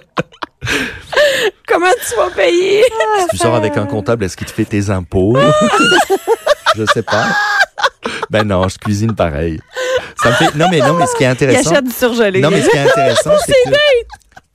Comment 1.67 1.91
tu 2.07 2.15
vas 2.15 2.29
payer? 2.31 2.83
Si 2.83 3.27
tu 3.29 3.37
sors 3.37 3.55
avec 3.55 3.77
un 3.77 3.85
comptable, 3.85 4.23
est-ce 4.25 4.35
qu'il 4.35 4.47
te 4.47 4.51
fait 4.51 4.65
tes 4.65 4.89
impôts? 4.89 5.37
je 6.75 6.85
sais 6.93 7.03
pas. 7.03 7.25
Ben 8.29 8.43
non, 8.47 8.67
je 8.67 8.77
cuisine 8.77 9.13
pareil. 9.15 9.59
Ça 10.21 10.29
me 10.29 10.35
fait... 10.35 10.55
Non, 10.55 10.67
mais 10.71 10.79
non, 10.79 10.93
mais 10.93 11.05
ce 11.07 11.15
qui 11.15 11.23
est 11.23 11.27
Il 11.27 11.29
intéressant. 11.31 11.71
achète 11.71 11.83
du 11.85 11.91
surgelé. 11.91 12.41
Non, 12.41 12.49
mais 12.49 12.61
ce 12.63 12.69
qui 12.69 12.77
est 12.77 12.89
intéressant, 12.89 13.31
c'est 13.45 13.53
que 13.53 13.69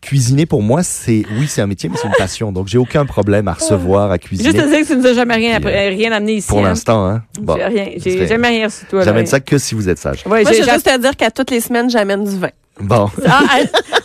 cuisiner 0.01 0.47
pour 0.47 0.63
moi, 0.63 0.83
c'est 0.83 1.25
oui, 1.39 1.47
c'est 1.47 1.61
un 1.61 1.67
métier, 1.67 1.89
mais 1.89 1.97
c'est 1.97 2.09
une 2.09 2.15
passion. 2.15 2.53
Donc 2.53 2.69
j'ai 2.69 2.79
aucun 2.79 3.07
problème 3.07 3.49
à 3.49 3.55
recevoir, 3.55 4.11
à 4.11 4.19
cuisiner. 4.19 4.51
Juste 4.51 4.65
te 4.65 4.69
dire 4.69 4.81
que 4.81 4.87
tu 4.87 4.97
nous 4.97 5.07
as 5.07 5.15
jamais 5.15 5.35
rien, 5.35 5.61
Puis, 5.61 5.71
rien 5.71 6.13
amené 6.13 6.35
ici. 6.35 6.49
Pour 6.49 6.61
hein. 6.61 6.71
l'instant, 6.71 7.07
hein. 7.07 7.23
Bon, 7.41 7.57
J'ai 7.57 7.65
rien. 7.65 7.87
J'ai 7.97 8.27
jamais 8.27 8.49
rien 8.49 8.69
sur 8.69 8.89
toi. 8.89 9.03
J'amène 9.03 9.27
ça 9.27 9.41
que 9.41 9.59
si 9.59 9.75
vous 9.75 9.89
êtes 9.89 9.99
sage. 9.99 10.25
Ouais, 10.27 10.43
Moi, 10.43 10.53
j'ai 10.53 10.63
juste 10.63 10.85
te 10.85 10.99
dire 10.99 11.17
qu'à 11.17 11.31
toutes 11.31 11.51
les 11.51 11.61
semaines, 11.61 11.91
j'amène 11.91 12.25
du 12.25 12.39
vin. 12.39 12.51
Bon. 12.81 13.11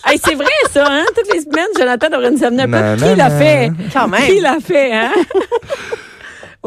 Ah, 0.07 0.11
hey, 0.11 0.19
c'est 0.23 0.35
vrai, 0.35 0.45
ça, 0.71 0.85
hein? 0.87 1.03
Toutes 1.15 1.33
les 1.33 1.41
semaines, 1.41 1.65
Jonathan 1.77 2.09
devrait 2.09 2.29
nous 2.29 2.43
amener 2.43 2.63
un 2.63 2.95
peu. 2.95 3.07
Qui 3.07 3.15
l'a 3.15 3.29
fait? 3.31 3.71
Quand 3.91 4.07
même. 4.07 4.21
Qui 4.21 4.39
l'a 4.39 4.57
fait, 4.59 4.93
hein? 4.93 5.11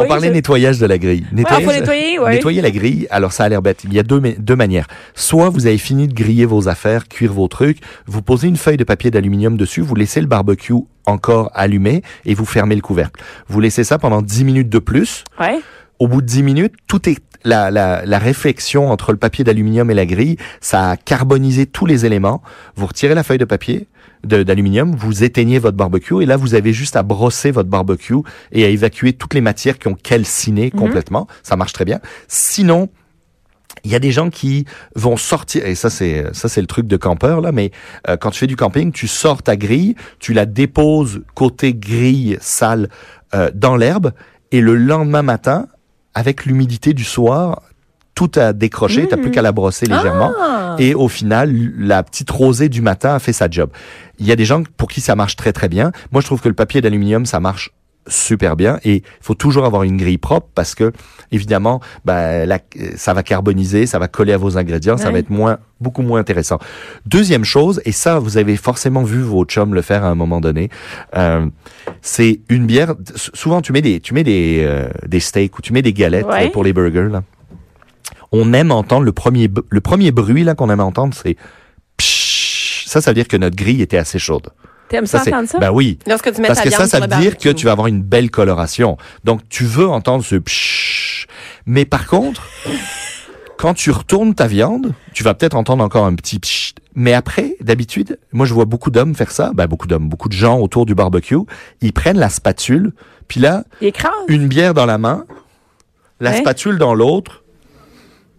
On 0.00 0.02
Oui, 0.02 0.08
parlait 0.08 0.28
je- 0.28 0.32
nettoyage 0.34 0.78
de 0.78 0.86
la 0.86 0.96
grille. 0.96 1.24
Ah, 1.46 1.60
faut 1.60 1.72
nettoyer, 1.72 2.20
oui. 2.20 2.30
Nettoyer 2.30 2.62
la 2.62 2.70
grille, 2.70 3.08
alors 3.10 3.32
ça 3.32 3.42
a 3.44 3.48
l'air 3.48 3.60
bête. 3.62 3.80
Il 3.84 3.92
y 3.92 3.98
a 3.98 4.04
deux, 4.04 4.20
deux 4.38 4.54
manières. 4.54 4.86
Soit 5.16 5.48
vous 5.50 5.66
avez 5.66 5.76
fini 5.76 6.06
de 6.06 6.14
griller 6.14 6.44
vos 6.44 6.68
affaires, 6.68 7.08
cuire 7.08 7.32
vos 7.32 7.48
trucs, 7.48 7.78
vous 8.06 8.22
posez 8.22 8.46
une 8.46 8.56
feuille 8.56 8.76
de 8.76 8.84
papier 8.84 9.10
d'aluminium 9.10 9.56
dessus, 9.56 9.80
vous 9.80 9.96
laissez 9.96 10.20
le 10.20 10.28
barbecue 10.28 10.74
encore 11.04 11.50
allumé 11.52 12.02
et 12.24 12.34
vous 12.34 12.44
fermez 12.44 12.76
le 12.76 12.80
couvercle. 12.80 13.20
Vous 13.48 13.58
laissez 13.60 13.82
ça 13.82 13.98
pendant 13.98 14.22
10 14.22 14.44
minutes 14.44 14.68
de 14.68 14.78
plus. 14.78 15.24
Ouais. 15.40 15.58
Au 15.98 16.06
bout 16.06 16.20
de 16.20 16.26
10 16.26 16.44
minutes, 16.44 16.74
tout 16.86 17.08
est 17.08 17.18
la, 17.44 17.70
la, 17.70 18.04
la 18.04 18.18
réflexion 18.18 18.90
entre 18.90 19.12
le 19.12 19.18
papier 19.18 19.44
d'aluminium 19.44 19.90
et 19.90 19.94
la 19.94 20.06
grille, 20.06 20.36
ça 20.60 20.90
a 20.90 20.96
carbonisé 20.96 21.66
tous 21.66 21.86
les 21.86 22.06
éléments. 22.06 22.42
Vous 22.76 22.86
retirez 22.86 23.14
la 23.14 23.22
feuille 23.22 23.38
de 23.38 23.44
papier 23.44 23.88
d'aluminium, 24.24 24.96
vous 24.96 25.22
éteignez 25.22 25.60
votre 25.60 25.76
barbecue 25.76 26.22
et 26.22 26.26
là 26.26 26.36
vous 26.36 26.54
avez 26.54 26.72
juste 26.72 26.96
à 26.96 27.04
brosser 27.04 27.52
votre 27.52 27.68
barbecue 27.68 28.16
et 28.50 28.64
à 28.64 28.68
évacuer 28.68 29.12
toutes 29.12 29.34
les 29.34 29.40
matières 29.40 29.78
qui 29.78 29.86
ont 29.88 29.94
calciné 29.94 30.70
complètement. 30.70 31.28
Ça 31.42 31.56
marche 31.56 31.72
très 31.72 31.84
bien. 31.84 32.00
Sinon, 32.26 32.88
il 33.84 33.92
y 33.92 33.94
a 33.94 34.00
des 34.00 34.10
gens 34.10 34.30
qui 34.30 34.64
vont 34.96 35.16
sortir 35.16 35.64
et 35.64 35.74
ça 35.74 35.88
c'est 35.88 36.26
ça 36.32 36.48
c'est 36.48 36.60
le 36.60 36.66
truc 36.66 36.86
de 36.88 36.96
campeur 36.96 37.40
là 37.40 37.52
mais 37.52 37.70
euh, 38.08 38.16
quand 38.16 38.30
tu 38.30 38.40
fais 38.40 38.48
du 38.48 38.56
camping 38.56 38.90
tu 38.90 39.06
sors 39.06 39.42
ta 39.42 39.56
grille 39.56 39.94
tu 40.18 40.32
la 40.32 40.46
déposes 40.46 41.22
côté 41.34 41.74
grille 41.74 42.38
sale 42.40 42.88
euh, 43.34 43.50
dans 43.54 43.76
l'herbe 43.76 44.12
et 44.50 44.60
le 44.60 44.74
lendemain 44.74 45.22
matin 45.22 45.68
avec 46.18 46.46
l'humidité 46.46 46.94
du 46.94 47.04
soir 47.04 47.62
tout 48.16 48.32
a 48.34 48.52
décroché 48.52 49.06
t'as 49.06 49.16
plus 49.16 49.30
qu'à 49.30 49.42
la 49.42 49.52
brosser 49.52 49.86
légèrement. 49.86 50.32
Ah. 50.40 50.74
et 50.80 50.92
au 50.92 51.06
final 51.06 51.54
la 51.78 52.02
petite 52.02 52.28
rosée 52.28 52.68
du 52.68 52.82
matin 52.82 53.14
a 53.14 53.20
fait 53.20 53.32
sa 53.32 53.48
job. 53.48 53.70
Il 54.18 54.26
y 54.26 54.32
a 54.32 54.36
des 54.36 54.44
gens 54.44 54.64
pour 54.76 54.88
qui 54.88 55.00
ça 55.00 55.14
marche 55.14 55.36
très 55.36 55.52
très 55.52 55.68
bien. 55.68 55.92
Moi 56.10 56.20
je 56.20 56.26
trouve 56.26 56.40
que 56.40 56.48
le 56.48 56.56
papier 56.56 56.80
d'aluminium 56.80 57.24
ça 57.24 57.38
marche 57.38 57.70
super 58.08 58.56
bien 58.56 58.78
et 58.84 58.96
il 58.96 59.02
faut 59.20 59.34
toujours 59.34 59.64
avoir 59.64 59.82
une 59.84 59.96
grille 59.96 60.18
propre 60.18 60.48
parce 60.54 60.74
que 60.74 60.92
évidemment 61.30 61.80
bah, 62.04 62.46
la- 62.46 62.58
ça 62.96 63.14
va 63.14 63.22
carboniser, 63.22 63.86
ça 63.86 63.98
va 63.98 64.08
coller 64.08 64.32
à 64.32 64.36
vos 64.38 64.56
ingrédients, 64.58 64.96
ça 64.96 65.10
va 65.10 65.18
être 65.18 65.30
moins 65.30 65.58
beaucoup 65.80 66.02
moins 66.02 66.18
intéressant. 66.20 66.58
Deuxième 67.06 67.44
chose 67.44 67.80
et 67.84 67.92
ça 67.92 68.18
vous 68.18 68.36
avez 68.38 68.56
forcément 68.56 69.02
vu 69.02 69.20
vos 69.22 69.44
chums 69.44 69.74
le 69.74 69.82
faire 69.82 70.04
à 70.04 70.08
un 70.08 70.14
moment 70.14 70.40
donné, 70.40 70.70
euh, 71.16 71.46
c'est 72.02 72.40
une 72.48 72.66
bière. 72.66 72.94
Souvent 73.14 73.60
tu 73.62 73.72
mets 73.72 73.82
des 73.82 74.00
tu 74.00 74.14
mets 74.14 74.24
des 74.24 74.62
euh, 74.66 74.88
des 75.06 75.20
steaks 75.20 75.58
ou 75.58 75.62
tu 75.62 75.72
mets 75.72 75.82
des 75.82 75.92
galettes 75.92 76.26
Ouais. 76.26 76.46
euh, 76.46 76.50
pour 76.50 76.64
les 76.64 76.72
burgers 76.72 77.08
là. 77.10 77.22
On 78.32 78.52
aime 78.52 78.72
entendre 78.72 79.04
le 79.04 79.12
premier 79.12 79.48
le 79.70 79.80
premier 79.80 80.10
bruit 80.10 80.44
là 80.44 80.54
qu'on 80.54 80.70
aime 80.70 80.80
entendre 80.80 81.14
c'est 81.14 81.36
ça 82.00 83.00
ça 83.00 83.10
veut 83.10 83.14
dire 83.14 83.28
que 83.28 83.36
notre 83.36 83.56
grille 83.56 83.82
était 83.82 83.98
assez 83.98 84.18
chaude. 84.18 84.48
T'aimes 84.88 85.06
ça, 85.06 85.20
c'est 85.20 85.32
entendre 85.32 85.48
ça? 85.48 85.58
ben 85.58 85.70
oui. 85.70 85.98
Lorsque 86.06 86.32
tu 86.32 86.40
mets 86.40 86.48
Parce 86.48 86.60
ta 86.60 86.64
que 86.64 86.70
ça, 86.70 86.86
ça 86.86 87.00
veut 87.00 87.06
dire 87.06 87.36
que 87.36 87.48
tu 87.50 87.66
vas 87.66 87.72
avoir 87.72 87.86
une 87.88 88.02
belle 88.02 88.30
coloration. 88.30 88.96
Donc, 89.24 89.40
tu 89.48 89.64
veux 89.64 89.88
entendre 89.88 90.24
ce 90.24 90.36
pshhh. 90.36 91.26
Mais 91.66 91.84
par 91.84 92.06
contre, 92.06 92.42
quand 93.58 93.74
tu 93.74 93.90
retournes 93.90 94.34
ta 94.34 94.46
viande, 94.46 94.94
tu 95.12 95.22
vas 95.24 95.34
peut-être 95.34 95.54
entendre 95.56 95.84
encore 95.84 96.06
un 96.06 96.14
petit 96.14 96.38
pshhh. 96.38 96.72
Mais 96.94 97.12
après, 97.12 97.56
d'habitude, 97.60 98.18
moi, 98.32 98.46
je 98.46 98.54
vois 98.54 98.64
beaucoup 98.64 98.90
d'hommes 98.90 99.14
faire 99.14 99.30
ça. 99.30 99.50
Ben, 99.54 99.66
beaucoup 99.66 99.86
d'hommes, 99.86 100.08
beaucoup 100.08 100.28
de 100.28 100.34
gens 100.34 100.58
autour 100.58 100.86
du 100.86 100.94
barbecue. 100.94 101.36
Ils 101.80 101.92
prennent 101.92 102.18
la 102.18 102.28
spatule, 102.28 102.92
puis 103.28 103.40
là, 103.40 103.64
une 104.28 104.48
bière 104.48 104.74
dans 104.74 104.86
la 104.86 104.98
main, 104.98 105.24
la 106.20 106.30
Ouais. 106.30 106.38
spatule 106.38 106.78
dans 106.78 106.94
l'autre, 106.94 107.44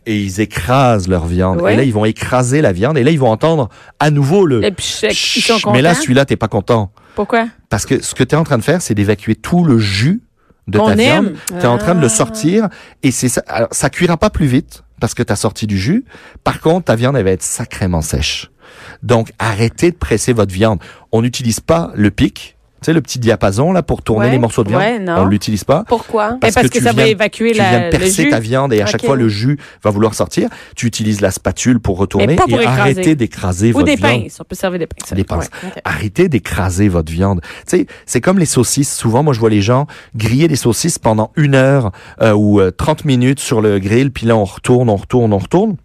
et 0.05 0.17
ils 0.19 0.39
écrasent 0.41 1.07
leur 1.07 1.25
viande. 1.25 1.61
Ouais. 1.61 1.73
Et 1.73 1.77
là, 1.77 1.83
ils 1.83 1.93
vont 1.93 2.05
écraser 2.05 2.61
la 2.61 2.71
viande, 2.71 2.97
et 2.97 3.03
là, 3.03 3.11
ils 3.11 3.19
vont 3.19 3.29
entendre 3.31 3.69
à 3.99 4.11
nouveau 4.11 4.45
le 4.45 4.63
Et 4.63 4.71
puis, 4.71 4.85
sont 4.85 5.53
contents. 5.55 5.73
Mais 5.73 5.81
là, 5.81 5.93
celui-là, 5.95 6.25
t'es 6.25 6.35
pas 6.35 6.47
content. 6.47 6.91
Pourquoi? 7.15 7.47
Parce 7.69 7.85
que 7.85 8.01
ce 8.01 8.15
que 8.15 8.23
tu 8.23 8.35
es 8.35 8.37
en 8.37 8.43
train 8.43 8.57
de 8.57 8.63
faire, 8.63 8.81
c'est 8.81 8.93
d'évacuer 8.95 9.35
tout 9.35 9.63
le 9.63 9.77
jus 9.77 10.21
de 10.67 10.79
ta 10.79 10.93
viande. 10.95 11.33
Tu 11.47 11.55
es 11.55 11.65
en 11.65 11.77
train 11.77 11.95
de 11.95 11.99
le 11.99 12.05
Ah. 12.05 12.09
sortir 12.09 12.69
et 13.03 13.11
c'est 13.11 13.29
ça. 13.29 13.43
Alors, 13.47 13.69
ça 13.71 13.89
cuira 13.89 14.17
pas 14.17 14.29
plus 14.29 14.45
vite 14.45 14.83
parce 15.01 15.13
que 15.13 15.23
tu 15.23 15.33
as 15.33 15.35
sorti 15.35 15.67
du 15.67 15.77
jus. 15.77 16.05
Par 16.43 16.59
contre, 16.61 16.85
ta 16.85 16.95
viande, 16.95 17.17
elle 17.17 17.23
va 17.23 17.31
être 17.31 17.43
sacrément 17.43 18.01
sèche. 18.01 18.51
Donc, 19.03 19.31
arrêtez 19.39 19.91
de 19.91 19.95
presser 19.97 20.31
votre 20.33 20.53
viande. 20.53 20.79
On 21.11 21.21
n'utilise 21.21 21.59
pas 21.59 21.91
le 21.95 22.11
pic, 22.11 22.55
sais, 22.85 22.93
le 22.93 23.01
petit 23.01 23.19
diapason 23.19 23.71
là 23.71 23.83
pour 23.83 24.01
tourner 24.01 24.25
Ouais. 24.25 24.31
les 24.31 24.39
morceaux 24.39 24.63
de 24.63 24.69
viande. 24.69 24.81
Ouais, 24.81 24.99
non. 24.99 25.19
On 25.19 25.25
l'utilise 25.25 25.63
pas. 25.63 25.83
Pourquoi? 25.87 26.37
Parce 26.41 26.55
que, 26.55 26.67
tu 26.67 26.79
ça 26.81 26.91
va 26.93 27.07
évacuer 27.07 27.51
Tu 27.51 27.57
la, 27.57 27.69
viens 27.69 27.83
le 27.85 27.89
percer 27.89 28.23
jus. 28.23 28.29
ta 28.29 28.39
viande 28.39 28.73
et 28.73 28.81
à 28.81 28.85
chaque 28.85 29.05
fois 29.05 29.15
le 29.15 29.29
jus 29.29 29.57
va 29.83 29.89
vouloir 29.91 30.13
sortir. 30.13 30.49
Tu 30.75 30.85
utilises 30.87 31.21
la 31.21 31.31
spatule 31.31 31.79
pour 31.79 31.97
retourner 31.97 32.27
Mais 32.27 32.35
pas 32.35 32.45
pour 32.47 32.59
et 32.61 32.65
arrêtez 32.65 33.15
d'écraser 33.15 33.69
Ou 33.69 33.73
votre 33.73 33.85
des 33.85 33.95
viande. 33.95 34.23
pinces. 34.23 34.37
On 34.39 34.43
peut 34.43 34.55
servir 34.55 34.79
des 34.79 34.87
pinces. 34.87 35.13
Des 35.13 35.23
pinces. 35.23 35.49
Ouais. 35.63 35.81
Arrêtez 35.85 36.29
d'écraser 36.29 36.89
votre 36.89 37.11
viande. 37.11 37.41
Tu 37.67 37.77
sais, 37.79 37.87
c'est 38.05 38.21
comme 38.21 38.39
les 38.39 38.45
saucisses. 38.45 38.93
Souvent, 38.95 39.23
moi, 39.23 39.33
je 39.33 39.39
vois 39.39 39.49
les 39.49 39.61
gens 39.61 39.87
griller 40.15 40.47
des 40.47 40.55
saucisses 40.55 40.99
pendant 40.99 41.31
une 41.35 41.55
heure 41.55 41.91
euh, 42.21 42.33
ou 42.33 42.59
euh, 42.59 42.71
30 42.71 43.05
minutes 43.05 43.39
sur 43.39 43.61
le 43.61 43.79
grill, 43.79 44.11
puis 44.11 44.25
là, 44.25 44.35
on 44.35 44.45
retourne, 44.45 44.89
on 44.89 44.95
retourne, 44.95 45.33
on 45.33 45.37
retourne. 45.37 45.75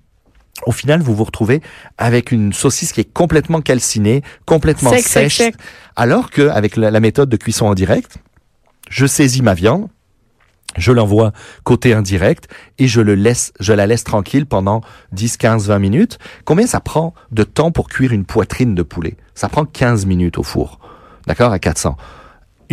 Au 0.66 0.72
final, 0.72 1.02
vous 1.02 1.14
vous 1.14 1.24
retrouvez 1.24 1.60
avec 1.98 2.32
une 2.32 2.52
saucisse 2.52 2.92
qui 2.92 3.00
est 3.00 3.12
complètement 3.12 3.60
calcinée, 3.60 4.22
complètement 4.46 4.90
Sec, 4.90 5.00
sec, 5.00 5.22
sèche. 5.24 5.36
sec. 5.36 5.54
Alors 5.96 6.30
que 6.30 6.48
avec 6.48 6.76
la, 6.76 6.90
la 6.90 7.00
méthode 7.00 7.28
de 7.28 7.36
cuisson 7.36 7.66
en 7.66 7.74
direct, 7.74 8.18
je 8.88 9.06
saisis 9.06 9.42
ma 9.42 9.54
viande, 9.54 9.88
je 10.76 10.92
l'envoie 10.92 11.32
côté 11.62 11.92
indirect 11.92 12.48
et 12.78 12.86
je 12.88 13.00
le 13.00 13.14
laisse, 13.14 13.52
je 13.60 13.72
la 13.72 13.86
laisse 13.86 14.04
tranquille 14.04 14.46
pendant 14.46 14.80
10, 15.12 15.36
15, 15.36 15.68
20 15.68 15.78
minutes. 15.78 16.18
Combien 16.44 16.66
ça 16.66 16.80
prend 16.80 17.14
de 17.30 17.44
temps 17.44 17.70
pour 17.70 17.88
cuire 17.88 18.12
une 18.12 18.24
poitrine 18.24 18.74
de 18.74 18.82
poulet? 18.82 19.16
Ça 19.34 19.48
prend 19.48 19.64
15 19.64 20.06
minutes 20.06 20.38
au 20.38 20.42
four. 20.42 20.78
D'accord? 21.26 21.52
À 21.52 21.58
400. 21.58 21.96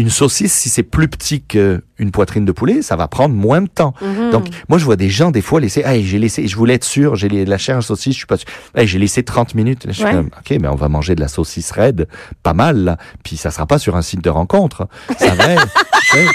Une 0.02 0.10
saucisse, 0.10 0.52
si 0.52 0.70
c'est 0.70 0.82
plus 0.82 1.08
petit 1.08 1.44
qu'une 1.44 2.10
poitrine 2.12 2.44
de 2.44 2.52
poulet, 2.52 2.82
ça 2.82 2.96
va 2.96 3.08
prendre 3.08 3.36
moins 3.36 3.62
de 3.62 3.68
temps. 3.68 3.94
Mhm. 4.02 4.32
Donc, 4.32 4.48
moi, 4.68 4.80
je 4.80 4.86
vois 4.86 4.96
des 4.96 5.10
gens, 5.10 5.30
des 5.30 5.42
fois, 5.42 5.60
laisser, 5.60 5.84
hey, 5.86 6.04
j'ai 6.04 6.18
laissé, 6.18 6.48
je 6.48 6.56
voulais 6.56 6.74
être 6.74 6.84
sûr, 6.84 7.16
j'ai 7.16 7.30
la 7.30 7.58
chair 7.60 7.78
à 7.78 7.82
saucisse, 7.84 8.14
je 8.14 8.18
suis 8.18 8.26
pas 8.26 8.38
sûr. 8.38 8.50
Hey, 8.76 8.88
j'ai 8.88 8.98
laissé 8.98 9.22
30 9.22 9.54
minutes. 9.54 9.86
Là, 9.86 9.92
je 9.92 9.98
suis 9.98 10.12
comme, 10.12 10.32
OK, 10.36 10.58
mais 10.60 10.68
on 10.68 10.76
va 10.76 10.90
manger 10.90 11.14
de 11.14 11.22
la 11.22 11.28
saucisse 11.28 11.70
raide, 11.70 12.08
pas 12.42 12.54
mal, 12.54 12.78
là. 12.78 12.98
Puis 13.24 13.38
ça 13.38 13.52
sera 13.52 13.68
pas 13.68 13.78
sur 13.78 13.96
un 13.96 14.02
site 14.02 14.24
de 14.24 14.32
rencontre. 14.32 14.88
Ça 15.20 15.36
va 15.36 15.52
être. 15.52 15.68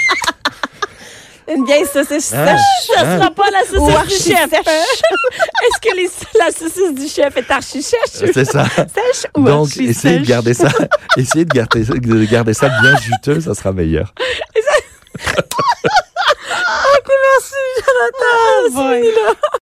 Une 1.49 1.65
vieille 1.65 1.85
saucisse 1.85 2.33
Hein? 2.33 2.45
sèche. 2.57 2.95
Ça 2.97 3.01
Hein? 3.01 3.17
sera 3.19 3.31
pas 3.31 3.49
la 3.51 3.79
Ou 3.79 3.89
saucisse 3.89 4.25
du 4.27 4.31
chef. 4.33 4.49
sèche. 4.49 4.65
Est-ce 5.63 5.79
que 5.81 5.95
les- 5.95 6.09
la 6.39 6.51
saucisse 6.51 6.93
du 6.93 7.07
chef 7.07 7.37
est 7.37 7.49
archi 7.51 7.81
sèche? 7.81 8.31
C'est 8.33 8.45
ça. 8.45 8.65
Sèche 8.65 9.27
ou 9.35 9.43
Donc, 9.43 9.67
archi 9.67 9.85
essayez 9.87 10.19
de 10.19 10.25
garder 10.25 10.53
ça, 10.53 10.67
essayez 11.15 11.45
de 11.45 11.53
garder, 11.53 11.85
ça- 11.85 11.93
de 11.93 12.25
garder 12.25 12.53
ça 12.53 12.67
bien 12.81 12.97
juteux, 12.97 13.39
ça 13.41 13.53
sera 13.55 13.71
meilleur. 13.71 14.13
Merci, 17.09 17.63
Jonathan. 17.85 18.89
boy. 18.89 19.01
C'est 19.01 19.03
fini, 19.03 19.15
là. 19.15 19.33